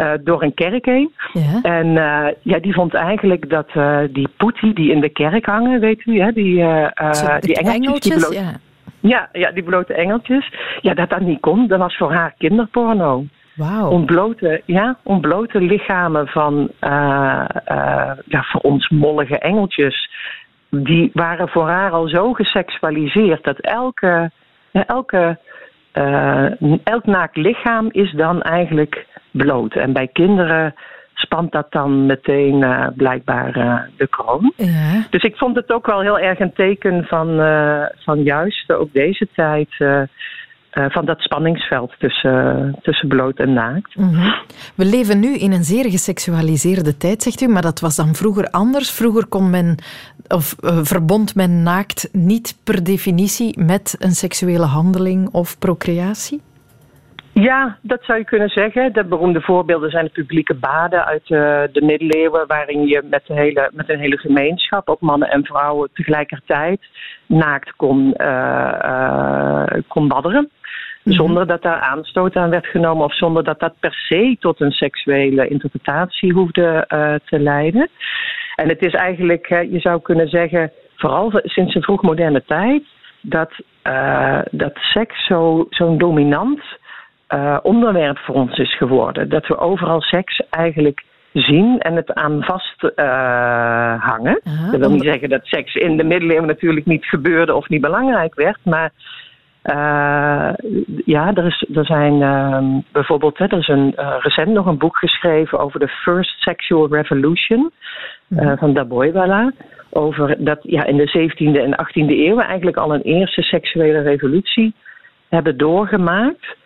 [0.00, 1.12] uh, door een kerk heen.
[1.32, 1.60] Ja.
[1.62, 5.80] En uh, ja, die vond eigenlijk dat uh, die poetie die in de kerk hangen,
[5.80, 6.64] weet u, hè, die,
[7.40, 8.28] die engeltjes.
[8.28, 8.52] ja.
[9.00, 9.28] ja.
[9.32, 10.52] Ja, die blote engeltjes.
[10.80, 11.66] Ja, dat dat niet kon.
[11.66, 13.24] Dat was voor haar kinderporno.
[13.54, 13.92] Wow.
[13.92, 16.70] Ontblote, ja, ontblote lichamen van
[18.24, 20.10] ja, voor ons mollige engeltjes.
[20.70, 24.30] Die waren voor haar al zo geseksualiseerd dat elke,
[24.72, 25.38] elke,
[25.94, 29.74] uh, elk naakt lichaam is dan eigenlijk bloot.
[29.74, 30.74] En bij kinderen
[31.14, 32.64] spant dat dan meteen
[32.96, 33.52] blijkbaar
[33.96, 34.52] de kroon.
[34.56, 35.06] Ja.
[35.10, 37.36] Dus ik vond het ook wel heel erg een teken van,
[37.96, 39.68] van juist ook deze tijd
[40.72, 43.96] van dat spanningsveld tussen, tussen bloot en naakt.
[43.96, 44.30] Mhm.
[44.74, 48.50] We leven nu in een zeer geseksualiseerde tijd, zegt u, maar dat was dan vroeger
[48.50, 48.90] anders.
[48.90, 49.78] Vroeger kon men,
[50.28, 56.40] of verbond men naakt niet per definitie met een seksuele handeling of procreatie?
[57.32, 58.92] Ja, dat zou je kunnen zeggen.
[58.92, 63.34] De beroemde voorbeelden zijn de publieke baden uit uh, de middeleeuwen, waarin je met, de
[63.34, 66.80] hele, met een hele gemeenschap, ook mannen en vrouwen tegelijkertijd,
[67.26, 68.14] naakt kon,
[69.88, 70.50] kon badderen.
[71.02, 71.14] Mhm.
[71.14, 74.72] Zonder dat daar aanstoot aan werd genomen of zonder dat dat per se tot een
[74.72, 77.88] seksuele interpretatie hoefde uh, te leiden.
[78.54, 82.82] En het is eigenlijk, je zou kunnen zeggen, vooral sinds de vroegmoderne tijd,
[83.20, 83.52] dat,
[84.50, 86.60] dat seks zo'n zo dominant
[87.62, 89.28] onderwerp voor ons is geworden.
[89.28, 92.80] Dat we overal seks eigenlijk zien en het aan vast
[94.02, 94.40] hangen.
[94.70, 98.34] dat wil niet zeggen dat seks in de middeleeuwen natuurlijk niet gebeurde of niet belangrijk
[98.34, 98.92] werd, maar
[99.64, 100.52] uh,
[101.04, 104.78] ja, er, is, er zijn uh, bijvoorbeeld, hè, er is een, uh, recent nog een
[104.78, 107.72] boek geschreven over de First Sexual Revolution
[108.26, 108.58] mm.
[108.58, 109.52] van Daboiwala.
[109.90, 114.74] Over dat ja, in de 17e en 18e eeuw eigenlijk al een eerste seksuele revolutie
[115.28, 116.56] hebben doorgemaakt.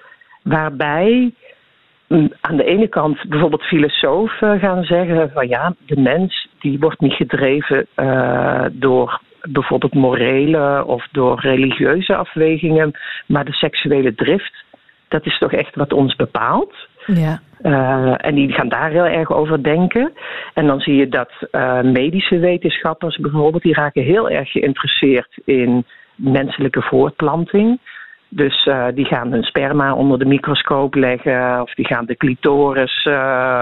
[0.44, 1.32] Waarbij
[2.08, 7.00] mm, aan de ene kant bijvoorbeeld filosofen gaan zeggen van ja, de mens die wordt
[7.00, 7.86] niet gedreven
[8.72, 14.64] door bijvoorbeeld morele of door religieuze afwegingen, maar de seksuele drift,
[15.08, 16.74] dat is toch echt wat ons bepaalt.
[17.06, 17.40] Ja.
[17.62, 20.12] Uh, en die gaan daar heel erg over denken.
[20.54, 25.84] En dan zie je dat uh, medische wetenschappers bijvoorbeeld, die raken heel erg geïnteresseerd in
[26.14, 27.80] menselijke voortplanting.
[28.36, 33.08] Dus uh, die gaan hun sperma onder de microscoop leggen, of die gaan de clitoris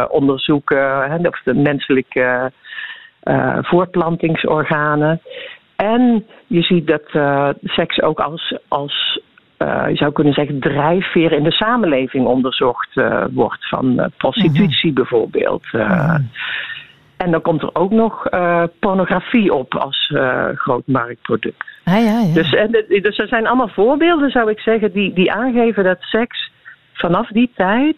[0.08, 2.52] onderzoeken, hè, of de menselijke
[3.62, 5.20] voortplantingsorganen.
[5.82, 9.20] En je ziet dat uh, seks ook als, als
[9.58, 13.68] uh, je zou kunnen zeggen, drijfveer in de samenleving onderzocht uh, wordt.
[13.68, 15.72] Van prostitutie mm bijvoorbeeld.
[15.72, 16.30] Mm
[17.16, 18.28] En dan komt er ook nog
[18.80, 20.12] pornografie op als
[20.54, 21.71] groot marktproduct.
[21.84, 22.34] Ah, ja, ja.
[22.34, 26.50] Dus, en, dus er zijn allemaal voorbeelden, zou ik zeggen, die, die aangeven dat seks
[26.92, 27.96] vanaf die tijd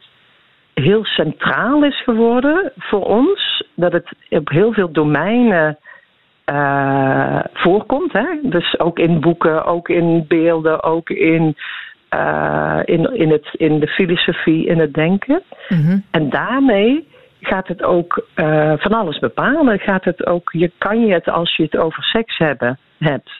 [0.74, 3.64] heel centraal is geworden voor ons.
[3.74, 5.78] Dat het op heel veel domeinen
[6.52, 8.12] uh, voorkomt.
[8.12, 8.26] Hè?
[8.42, 11.56] Dus ook in boeken, ook in beelden, ook in,
[12.14, 15.42] uh, in, in, het, in de filosofie, in het denken.
[15.68, 16.04] Mm-hmm.
[16.10, 17.08] En daarmee
[17.40, 19.78] gaat het ook uh, van alles bepalen.
[19.78, 23.30] Gaat het ook, je kan je het als je het over seks hebben, hebt,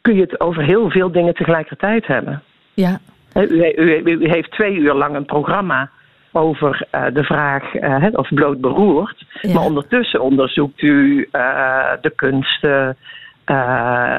[0.00, 2.42] kun je het over heel veel dingen tegelijkertijd hebben.
[2.74, 3.00] Ja.
[3.34, 3.40] U,
[3.76, 5.90] u, u, heeft twee uur lang een programma
[6.32, 9.24] over uh, de vraag, uh, of bloot beroerd.
[9.40, 9.54] Ja.
[9.54, 12.96] Maar ondertussen onderzoekt u uh, de kunsten,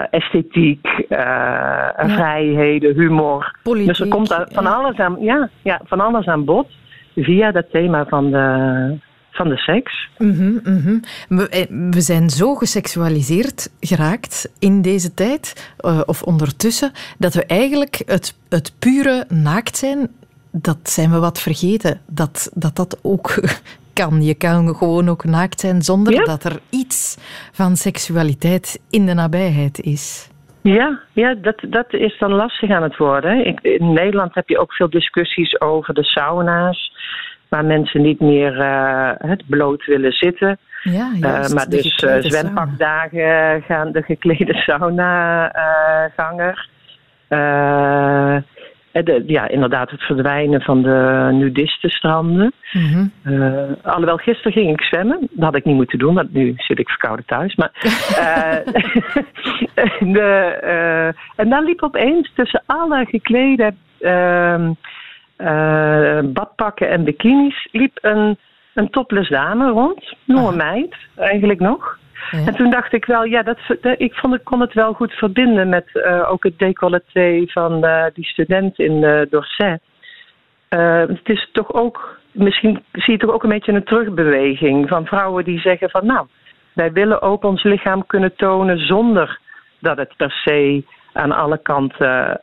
[0.10, 1.94] esthetiek, ja.
[1.98, 3.56] vrijheden, humor.
[3.64, 6.68] Politiek, dus er komt van, alles aan, ja, ja, van alles aan bod
[7.16, 8.98] via dat thema van de,
[9.32, 10.10] van de seks.
[10.18, 11.02] Mm -hmm, mm -hmm.
[11.28, 18.02] We, we, zijn zo geseksualiseerd geraakt in deze tijd, uh, of ondertussen, dat we eigenlijk
[18.06, 20.10] het, het pure naakt zijn
[20.52, 22.02] dat zijn we wat vergeten.
[22.08, 23.34] Dat dat, dat ook
[23.94, 24.22] kan.
[24.22, 26.24] Je kan gewoon ook naakt zijn zonder ja.
[26.24, 27.18] dat er iets
[27.52, 30.30] van seksualiteit in de nabijheid is.
[30.62, 33.46] Ja, ja dat, dat is dan lastig aan het worden.
[33.62, 36.92] In Nederland heb je ook veel discussies over de sauna's.
[37.52, 40.58] Waar mensen niet meer uh, het bloot willen zitten.
[40.84, 46.70] Ja, juist, uh, maar dus uh, zwempakdagen gaan de geklede sauna-ganger.
[48.92, 52.54] De, ja, inderdaad, het verdwijnen van de nudistenstranden.
[52.72, 53.12] Mm -hmm.
[53.26, 55.20] uh, alhoewel, gisteren ging ik zwemmen.
[55.20, 57.56] Dat had ik niet moeten doen, want nu zit ik verkouden thuis.
[57.56, 58.56] Maar, uh,
[60.14, 63.74] de, uh, en dan liep opeens tussen alle geklede
[65.46, 67.68] ehm, badpakken en bikinis...
[67.72, 68.38] liep een,
[68.74, 70.16] een topless dame rond.
[70.28, 72.00] Een meid, eigenlijk nog.
[72.32, 72.46] Ja.
[72.46, 73.58] En toen dacht ik wel, ja, dat,
[73.98, 78.06] ik vond ik kon het wel goed verbinden met uh, ook het decolleté van uh,
[78.14, 79.82] die student in uh, Dorset.
[81.08, 85.44] het is toch ook, misschien zie je toch ook een beetje een terugbeweging van vrouwen
[85.44, 86.28] die zeggen van nou,
[86.74, 89.40] wij willen ook ons lichaam kunnen tonen zonder
[89.80, 92.40] dat het per se aan alle kanten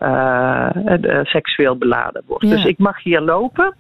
[1.23, 2.45] seksueel beladen wordt.
[2.45, 2.51] Ja.
[2.51, 3.75] Dus ik mag hier lopen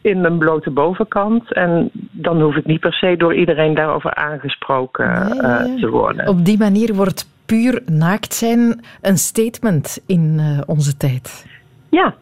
[0.00, 1.52] in mijn blote bovenkant.
[1.52, 6.28] En dan hoef ik niet per se door iedereen daarover aangesproken nee, uh, te worden.
[6.28, 11.46] Op die manier wordt puur naakt zijn een statement in uh, onze tijd.
[11.90, 12.14] Ja.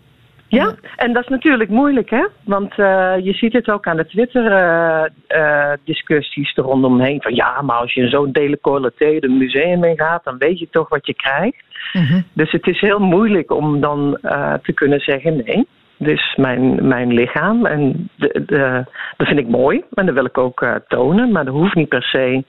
[0.49, 2.27] Ja, en dat is natuurlijk moeilijk, hè?
[2.45, 7.23] Want uh, je ziet het ook aan de Twitter-discussies er rondomheen.
[7.23, 10.69] Van ja, maar als je in zo'n decolleté de museum in gaat, dan weet je
[10.71, 11.65] toch wat je krijgt.
[12.05, 12.25] -hmm.
[12.33, 14.19] Dus het is heel moeilijk om dan
[14.63, 15.67] te kunnen zeggen nee.
[15.99, 17.67] Dus mijn, mijn lichaam.
[17.67, 18.85] En de, de,
[19.17, 19.85] dat vind ik mooi.
[19.95, 21.33] En dat wil ik ook uh, tonen.
[21.33, 22.45] Maar dat hoeft niet per se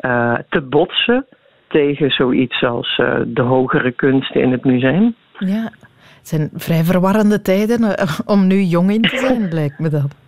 [0.00, 1.26] uh, te botsen
[1.68, 2.96] tegen zoiets als
[3.26, 5.14] de hogere kunsten in het museum.
[5.38, 5.62] Ja,
[6.18, 7.96] het zijn vrij verwarrende tijden
[8.26, 10.27] om nu jong in te zijn, lijkt me dat.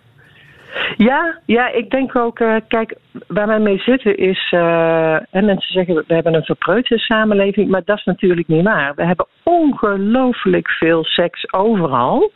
[0.97, 2.95] Ja, ja, ik denk ook, uh, kijk,
[3.27, 7.81] waar wij mee zitten is, uh, en mensen zeggen we hebben een verpreutste samenleving, maar
[7.85, 8.95] dat is natuurlijk niet waar.
[8.95, 12.31] We hebben ongelooflijk veel seks overal,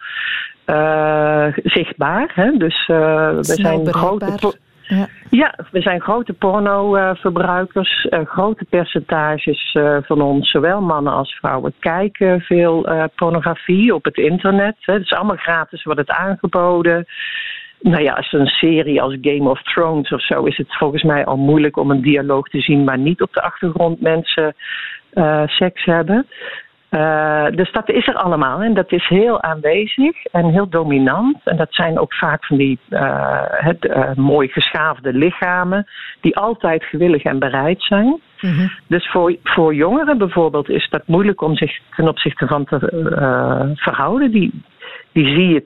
[0.66, 2.32] uh, zichtbaar.
[2.34, 2.52] Hè?
[2.58, 4.54] Dus we zijn grote.
[4.88, 5.08] Ja.
[5.30, 8.08] ja, we zijn grote pornoverbruikers.
[8.10, 14.06] Uh, grote percentages uh, van ons, zowel mannen als vrouwen, kijken veel uh, pornografie op
[14.06, 14.76] het internet.
[14.80, 17.06] Het is allemaal gratis, wordt het aangeboden.
[17.80, 21.26] Nou ja, als een serie als Game of Thrones of zo is het volgens mij
[21.26, 24.56] al moeilijk om een dialoog te zien waar niet op de achtergrond mensen
[25.46, 26.26] seks hebben.
[26.96, 31.38] Uh, dus dat is er allemaal en dat is heel aanwezig en heel dominant.
[31.44, 35.88] En dat zijn ook vaak van die uh, het, uh, mooi geschaafde lichamen
[36.22, 38.22] die altijd gewillig en bereid zijn.
[38.42, 38.72] Mm-hmm.
[38.88, 42.80] Dus voor, voor jongeren bijvoorbeeld is dat moeilijk om zich ten opzichte van te
[43.76, 44.32] verhouden.
[44.32, 44.64] Die,
[45.12, 45.64] die zie je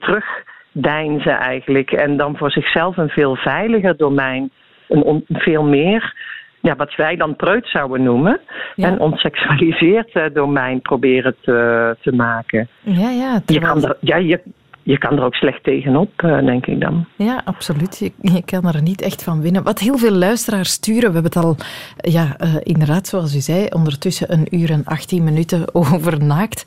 [0.72, 4.50] terugdeinzen eigenlijk en dan voor zichzelf een veel veiliger domein,
[4.88, 6.14] een veel meer
[6.60, 8.40] ja, wat wij dan preut zouden noemen.
[8.76, 12.68] En ontseksualiseerd uh, domein proberen te, te maken.
[12.80, 13.40] Ja, ja.
[13.46, 14.40] Je kan er, ja, je,
[14.82, 17.06] je kan er ook slecht tegenop, uh, denk ik dan.
[17.16, 17.98] Ja, absoluut.
[17.98, 19.62] Je, je, kan er niet echt van winnen.
[19.62, 21.56] Wat heel veel luisteraars sturen, we hebben het al,
[21.96, 26.64] ja, uh, inderdaad, zoals u zei, ondertussen een uur en 18 minuten over naakt.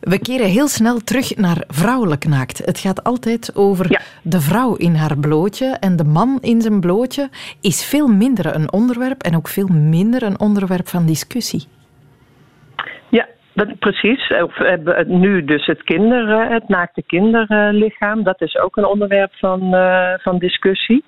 [0.00, 2.64] We keren heel snel terug naar vrouwelijk naakt.
[2.64, 4.00] Het gaat altijd over ja.
[4.22, 7.28] de vrouw in haar blootje en de man in zijn blootje
[7.60, 11.66] is veel minder een onderwerp en ook veel minder een onderwerp van discussie.
[13.56, 14.32] Dat, precies.
[15.06, 18.22] Nu dus het, kinder, het naakte kinderlichaam.
[18.22, 21.04] Dat is ook een onderwerp van, uh, van discussie.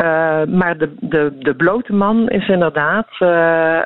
[0.00, 3.08] Uh, maar de, de, de blote man is inderdaad.
[3.18, 3.80] Uh,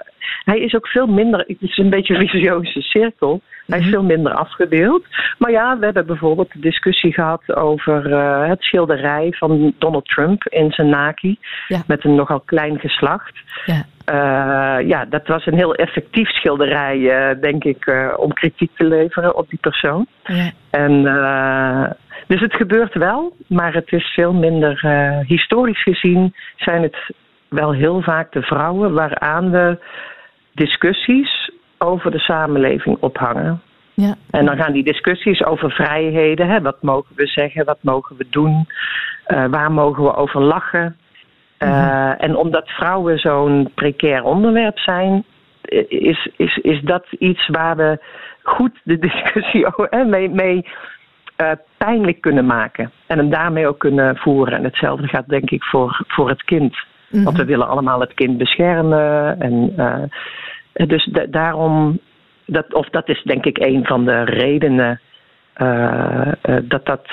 [0.44, 1.44] hij is ook veel minder.
[1.46, 3.40] Het is een beetje een visieuze cirkel.
[3.66, 5.04] Hij is veel minder afgebeeld.
[5.38, 10.48] Maar ja, we hebben bijvoorbeeld de discussie gehad over uh, het schilderij van Donald Trump
[10.48, 11.38] in zijn naki.
[11.68, 11.82] Ja.
[11.86, 13.32] Met een nogal klein geslacht.
[13.64, 13.84] Ja.
[14.12, 19.36] Uh, ja, dat was een heel effectief schilderij, uh, denk ik, om kritiek te leveren
[19.36, 20.06] op die persoon.
[20.24, 20.50] Ja.
[20.70, 21.02] En,
[22.26, 24.80] dus het gebeurt wel, maar het is veel minder
[25.26, 26.96] historisch gezien zijn het
[27.48, 29.78] wel heel vaak de vrouwen waaraan we
[30.54, 33.62] discussies over de samenleving ophangen.
[33.94, 34.14] Ja.
[34.30, 36.48] En dan gaan die discussies over vrijheden.
[36.48, 38.66] Hè, wat mogen we zeggen, wat mogen we doen,
[39.28, 40.96] uh, waar mogen we over lachen.
[41.58, 42.12] Uh, mm-hmm.
[42.18, 45.24] En omdat vrouwen zo'n precair onderwerp zijn,
[45.88, 47.98] is, is, is dat iets waar we
[48.42, 49.66] goed de discussie
[50.06, 50.66] mee, mee
[51.36, 52.90] uh, pijnlijk kunnen maken.
[53.06, 54.58] En hem daarmee ook kunnen voeren.
[54.58, 56.76] En hetzelfde gaat denk ik voor, voor het kind.
[57.08, 57.24] Mm-hmm.
[57.24, 59.40] Want we willen allemaal het kind beschermen.
[59.40, 59.74] En
[60.86, 61.98] dus daarom,
[62.46, 65.00] dat, of dat is denk ik een van de redenen
[65.56, 67.08] uh, dat dat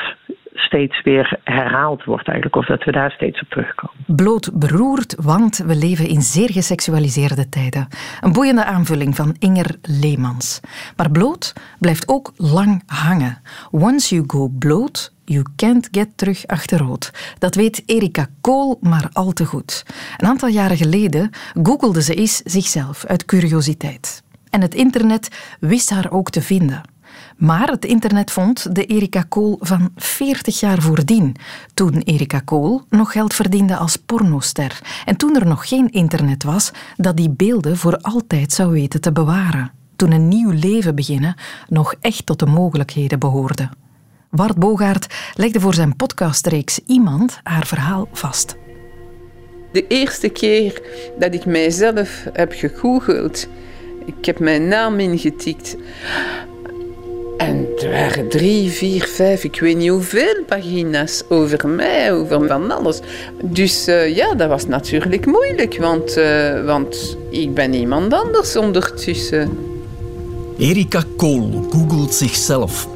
[0.54, 3.96] steeds weer herhaald wordt eigenlijk, of dat we daar steeds op terugkomen.
[4.06, 7.88] Bloot beroerd, want we leven in zeer geseksualiseerde tijden.
[8.22, 10.60] Een boeiende aanvulling van Inger Leemans.
[10.96, 13.42] Maar bloot blijft ook lang hangen.
[13.72, 17.36] Once you go bloot, You can't get terug achter rood.
[17.40, 19.86] Dat weet Erika Kool maar al te goed.
[20.18, 21.30] Een aantal jaren geleden
[21.64, 24.24] googelde ze eens zichzelf uit curiositeit.
[24.50, 26.91] En het internet wist haar ook te vinden.
[27.42, 31.36] Maar het internet vond de Erika Kool van 40 jaar voordien,
[31.74, 36.72] toen Erika Kool nog geld verdiende als pornoster en toen er nog geen internet was
[36.98, 39.72] dat die beelden voor altijd zou weten te bewaren.
[39.96, 41.36] Toen een nieuw leven beginnen
[41.68, 43.70] nog echt tot de mogelijkheden behoorde.
[44.30, 48.56] Bart Bogaert legde voor zijn podcastreeks Iemand haar verhaal vast.
[49.72, 50.82] De eerste keer
[51.20, 53.48] dat ik mijzelf heb gegoogeld,
[54.06, 55.78] ik heb mijn naam ingetikt.
[57.48, 62.72] En er waren drie, vier, vijf, ik weet niet hoeveel pagina's over mij, over van
[62.72, 63.00] alles.
[63.44, 69.50] Dus uh, ja, dat was natuurlijk moeilijk, want, uh, want ik ben iemand anders ondertussen.
[70.58, 72.88] Erika Kool googelt zichzelf.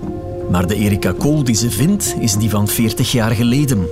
[0.49, 3.88] Maar de Erika Kool die ze vindt, is die van 40 jaar geleden.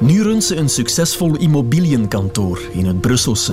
[0.00, 3.52] Nu runt ze een succesvol immobiliënkantoor in het Brusselse.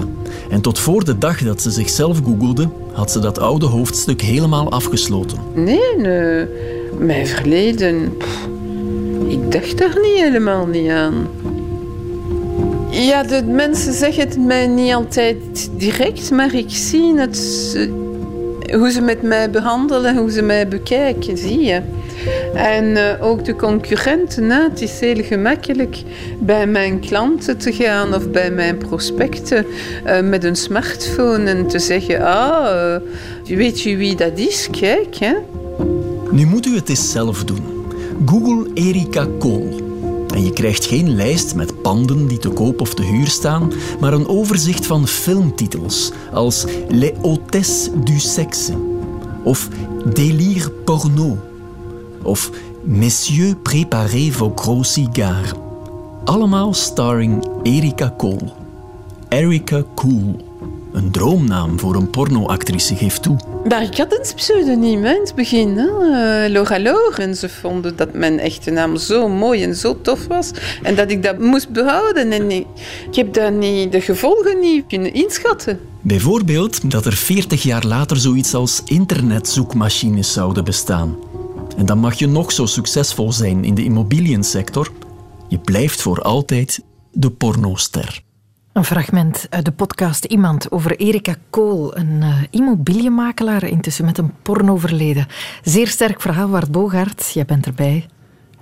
[0.49, 4.71] En tot voor de dag dat ze zichzelf googelde, had ze dat oude hoofdstuk helemaal
[4.71, 5.37] afgesloten.
[5.53, 6.45] Nee, nee.
[6.97, 8.13] mijn verleden...
[9.27, 11.27] ik dacht daar niet helemaal niet aan.
[12.89, 17.77] Ja, de mensen zeggen het mij niet altijd direct, maar ik zie het...
[18.73, 21.81] Hoe ze met mij behandelen, hoe ze mij bekijken, zie je.
[22.53, 24.49] En uh, ook de concurrenten.
[24.49, 24.63] Hè?
[24.63, 26.03] Het is heel gemakkelijk
[26.39, 29.65] bij mijn klanten te gaan of bij mijn prospecten
[30.05, 33.01] uh, met een smartphone en te zeggen: Ah,
[33.45, 34.67] uh, weet je wie dat is?
[34.71, 35.15] Kijk.
[35.15, 35.33] Hè?
[36.31, 37.63] Nu moet u het eens zelf doen.
[38.25, 39.84] Google Erika Kool.
[40.35, 44.13] En je krijgt geen lijst met panden die te koop of te huur staan, maar
[44.13, 48.73] een overzicht van filmtitels als Les hôtesses du sexe
[49.43, 49.67] of
[50.13, 51.37] Délire porno
[52.21, 52.51] of
[52.83, 55.51] Messieurs, préparez vos gros cigares.
[56.23, 58.53] Allemaal starring Erika Cole.
[59.29, 60.54] Erika Cool.
[60.95, 63.37] Een droomnaam voor een pornoactrice, geeft toe.
[63.69, 65.77] Maar ik had een pseudoniem hè, in het begin.
[65.77, 65.85] Hè?
[65.85, 67.15] Uh, Laura Loor.
[67.17, 70.51] En ze vonden dat mijn echte naam zo mooi en zo tof was.
[70.83, 72.31] En dat ik dat moest behouden.
[72.31, 72.65] En ik,
[73.09, 75.79] ik heb daar niet, de gevolgen niet kunnen inschatten.
[76.01, 81.17] Bijvoorbeeld dat er 40 jaar later zoiets als internetzoekmachines zouden bestaan.
[81.77, 84.91] En dan mag je nog zo succesvol zijn in de immobiliënsector.
[85.47, 88.24] Je blijft voor altijd de pornoster.
[88.75, 95.27] Een fragment uit de podcast Iemand over Erika Kool, een uh, intussen met een pornoverleden.
[95.63, 97.31] Zeer sterk verhaal, Wart Bogaert.
[97.33, 98.05] Jij bent erbij.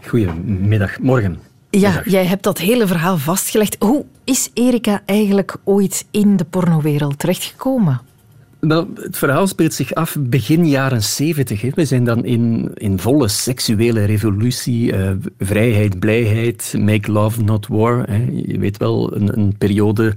[0.05, 1.39] Goedemiddag, morgen.
[1.69, 3.75] Ja, jij hebt dat hele verhaal vastgelegd.
[3.79, 8.01] Hoe is Erika eigenlijk ooit in de pornowereld terechtgekomen?
[8.63, 11.75] Nou, het verhaal speelt zich af begin jaren zeventig.
[11.75, 14.93] We zijn dan in, in volle seksuele revolutie.
[14.93, 18.03] Uh, vrijheid, blijheid, make love, not war.
[18.09, 18.25] Hè.
[18.45, 20.13] Je weet wel, een, een, periode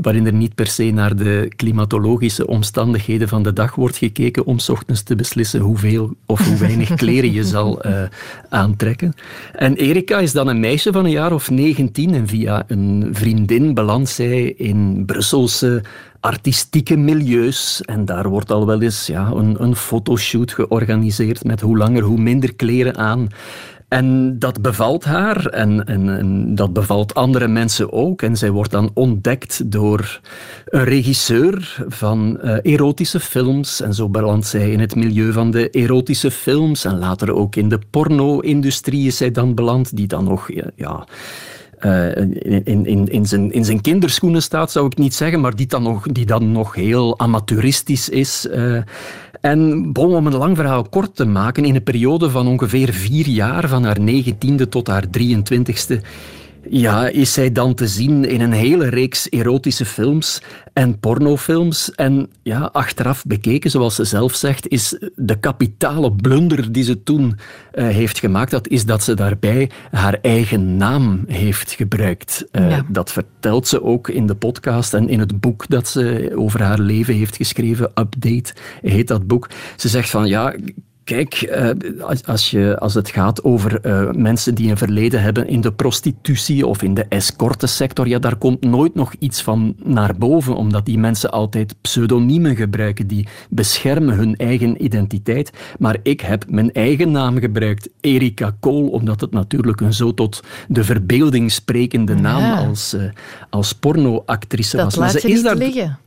[0.00, 4.58] waarin er niet per se naar de klimatologische omstandigheden van de dag wordt gekeken om
[4.58, 8.02] s ochtends te beslissen hoeveel of hoe weinig kleren je zal uh,
[8.48, 9.14] aantrekken.
[9.52, 13.74] En Erika is dan een meisje van een jaar of negentien en via een vriendin
[13.74, 15.82] belandt zij in Brusselse
[16.26, 17.80] artistieke milieus.
[17.82, 22.20] En daar wordt al wel eens ja, een, een fotoshoot georganiseerd met hoe langer, hoe
[22.20, 23.28] minder kleren aan.
[23.88, 28.22] En dat bevalt haar en, en, dat bevalt andere mensen ook.
[28.22, 30.20] En zij wordt dan ontdekt door
[30.64, 33.80] een regisseur van uh, erotische films.
[33.80, 36.84] En zo belandt zij in het milieu van de erotische films.
[36.84, 41.06] En later ook in de porno-industrie is zij dan beland, die dan nog ja,
[41.80, 45.66] uh, in, in, in, zijn, in zijn kinderschoenen staat, zou ik niet zeggen, maar die
[45.66, 48.48] dan nog, die dan nog heel amateuristisch is.
[48.50, 48.78] Uh,
[49.40, 53.68] en om een lang verhaal kort te maken, in een periode van ongeveer vier jaar,
[53.68, 56.00] van haar negentiende tot haar 23ste,
[56.70, 60.42] ja, is zij dan te zien in een hele reeks erotische films
[60.72, 61.90] en pornofilms.
[61.90, 67.38] En ja, achteraf bekeken, zoals ze zelf zegt, is de kapitale blunder die ze toen
[67.74, 72.46] uh, heeft gemaakt, dat is dat ze daarbij haar eigen naam heeft gebruikt.
[72.52, 72.84] Uh, ja.
[72.88, 76.80] Dat vertelt ze ook in de podcast en in het boek dat ze over haar
[76.80, 78.52] leven heeft geschreven, Update
[78.82, 79.48] heet dat boek.
[79.76, 80.54] Ze zegt van ja,
[81.06, 81.70] Kijk, eh,
[82.24, 86.66] als, je, als het gaat over uh, mensen die een verleden hebben in de prostitutie
[86.66, 90.98] of in de escortesector, ja, daar komt nooit nog iets van naar boven, omdat die
[90.98, 95.50] mensen altijd pseudoniemen gebruiken die beschermen hun eigen identiteit.
[95.78, 100.42] Maar ik heb mijn eigen naam gebruikt, Erika Kool, omdat het natuurlijk een zo tot
[100.68, 102.66] de verbeelding sprekende naam ja.
[102.66, 103.02] als, uh,
[103.50, 104.94] als pornoactrice dat was.
[104.94, 105.56] Laat maar ze is daar...
[105.56, 105.98] liggen.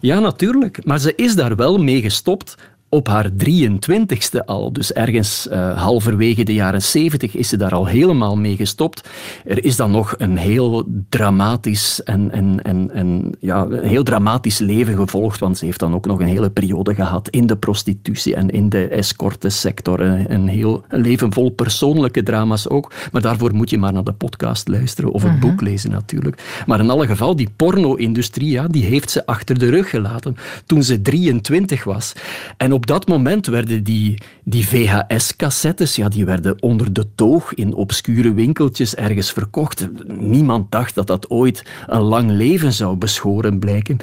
[0.00, 0.84] Ja, natuurlijk.
[0.84, 2.56] Maar ze is daar wel mee gestopt
[2.94, 7.86] op haar 23ste al, dus ergens uh, halverwege de jaren 70 is ze daar al
[7.86, 9.08] helemaal mee gestopt.
[9.44, 14.58] Er is dan nog een heel dramatisch en, en, en, en ja, een heel dramatisch
[14.58, 18.34] leven gevolgd, want ze heeft dan ook nog een hele periode gehad in de prostitutie
[18.34, 20.00] en in de escortesector.
[20.00, 24.68] Een heel leven vol persoonlijke drama's ook, maar daarvoor moet je maar naar de podcast
[24.68, 25.50] luisteren of het uh -huh.
[25.50, 26.62] boek lezen natuurlijk.
[26.66, 30.36] Maar in alle geval, die porno-industrie, ja, die heeft ze achter de rug gelaten
[30.66, 32.12] toen ze 23 was.
[32.56, 37.54] En op op dat moment werden die, die VHS-cassettes, ja, die werden onder de toog
[37.54, 39.88] in obscure winkeltjes ergens verkocht.
[40.06, 43.96] Niemand dacht dat dat ooit een lang leven zou beschoren blijken.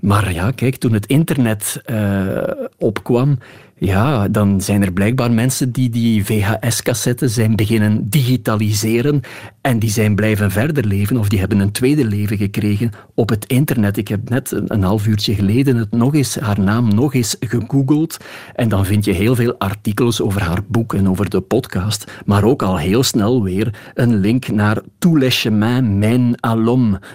[0.00, 2.42] Maar ja, kijk, toen het internet uh,
[2.78, 3.38] opkwam,
[3.78, 9.20] ja, dan zijn er blijkbaar mensen die die VHS-cassetten zijn beginnen digitaliseren
[9.60, 13.46] en die zijn blijven verder leven of die hebben een tweede leven gekregen op het
[13.46, 13.96] internet.
[13.96, 18.16] Ik heb net een, half uurtje geleden het nog eens, haar naam nog eens gegoogeld
[18.54, 22.44] en dan vind je heel veel artikels over haar boek en over de podcast, maar
[22.44, 26.36] ook al heel snel weer een link naar Tous les chemins mènent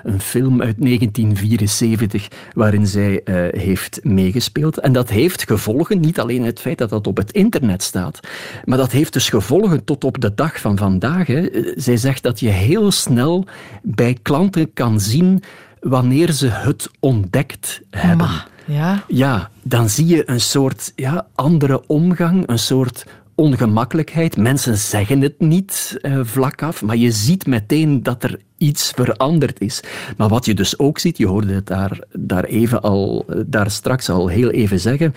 [0.03, 4.79] een film uit 1974 waarin zij uh, heeft meegespeeld.
[4.79, 8.19] En dat heeft gevolgen, niet alleen het feit dat dat op het internet staat.
[8.65, 11.27] Maar dat heeft dus gevolgen tot op de dag van vandaag.
[11.27, 11.47] Hè.
[11.75, 13.45] Zij zegt dat je heel snel
[13.81, 15.43] bij klanten kan zien
[15.79, 18.27] wanneer ze het ontdekt hebben.
[18.27, 19.03] Ma, ja.
[19.07, 24.37] ja, dan zie je een soort ja, andere omgang, een soort ongemakkelijkheid.
[24.37, 29.61] Mensen zeggen het niet uh, vlak af, maar je ziet meteen dat er iets veranderd
[29.61, 29.83] is.
[30.17, 34.09] Maar wat je dus ook ziet, je hoorde het daar, daar, even al, daar straks
[34.09, 35.13] al heel even zeggen,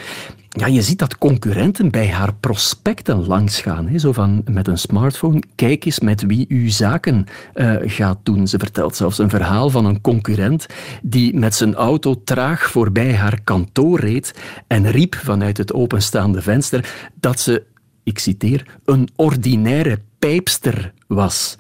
[0.49, 3.89] ja, je ziet dat concurrenten bij haar prospecten langsgaan.
[3.89, 8.49] Hè, zo van met een smartphone, kijk eens met wie u zaken uh, gaat doen.
[8.49, 10.67] Ze vertelt zelfs een verhaal van een concurrent
[11.03, 14.35] die met zijn auto traag voorbij haar kantoor reed
[14.67, 17.63] en riep vanuit het openstaande venster dat ze,
[18.07, 21.57] ik citeer, een ordinaire pijpster was.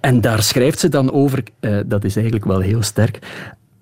[0.00, 3.18] En daar schrijft ze dan over, uh, dat is eigenlijk wel heel sterk.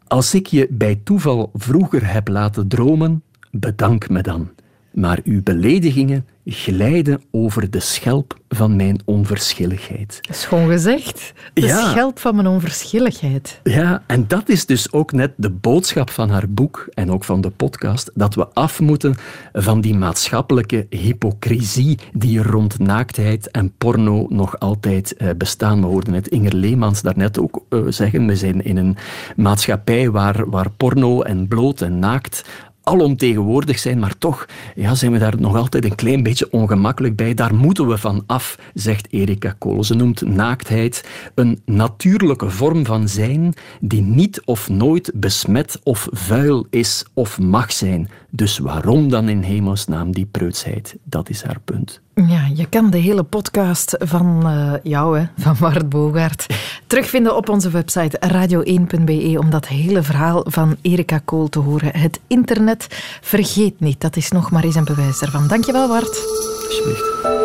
[0.07, 4.51] Als ik je bij toeval vroeger heb laten dromen, bedank me dan.
[4.93, 10.20] Maar uw beledigingen glijden over de schelp van mijn onverschilligheid.
[10.30, 11.32] Schoon gezegd.
[11.55, 13.61] De schelp van mijn onverschilligheid.
[13.62, 17.40] Ja, en dat is dus ook net de boodschap van haar boek en ook van
[17.40, 19.14] de podcast, dat we af moeten
[19.53, 25.80] van die maatschappelijke hypocrisie die rond naaktheid en porno nog altijd eh, bestaan.
[25.80, 28.97] We hoorden het Inger Leemans daarnet ook eh, zeggen, we zijn in een
[29.36, 32.45] maatschappij waar, waar porno en bloot en naakt
[32.83, 37.35] alomtegenwoordig zijn, maar toch ja, zijn we daar nog altijd een klein beetje ongemakkelijk bij.
[37.35, 39.85] Daar moeten we van af, zegt Erika Kool.
[39.85, 46.66] Ze noemt naaktheid een natuurlijke vorm van zijn die niet of nooit besmet of vuil
[46.70, 48.09] is of mag zijn.
[48.30, 50.97] Dus waarom dan in hemelsnaam die preutsheid?
[51.05, 52.01] Dat is haar punt.
[52.15, 56.47] Ja, je kan de hele podcast van uh, jou, hè, van Bart Bogaert,
[56.87, 61.99] terugvinden op onze website radio1.be om dat hele verhaal van Erika Kool te horen.
[61.99, 62.87] Het internet
[63.21, 65.49] vergeet niet, dat is nog maar eens een bewijs daarvan.
[65.49, 66.23] Dankjewel, Bart.
[66.67, 67.41] Alsjeblieft.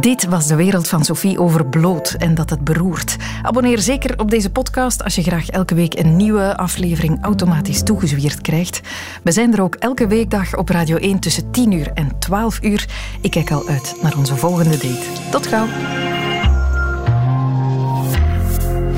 [0.00, 3.16] Dit was de wereld van Sophie over bloot en dat het beroert.
[3.42, 8.40] Abonneer zeker op deze podcast als je graag elke week een nieuwe aflevering automatisch toegezwierd
[8.40, 8.80] krijgt.
[9.22, 12.86] We zijn er ook elke weekdag op Radio 1 tussen 10 uur en 12 uur.
[13.20, 15.30] Ik kijk al uit naar onze volgende date.
[15.30, 15.66] Tot gauw.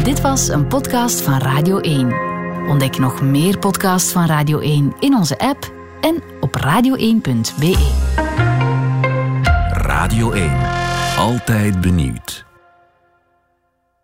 [0.03, 2.15] Dit was een podcast van Radio 1.
[2.69, 8.03] Ontdek nog meer podcasts van Radio 1 in onze app en op radio1.be.
[9.71, 10.84] Radio 1.
[11.19, 12.45] Altijd benieuwd.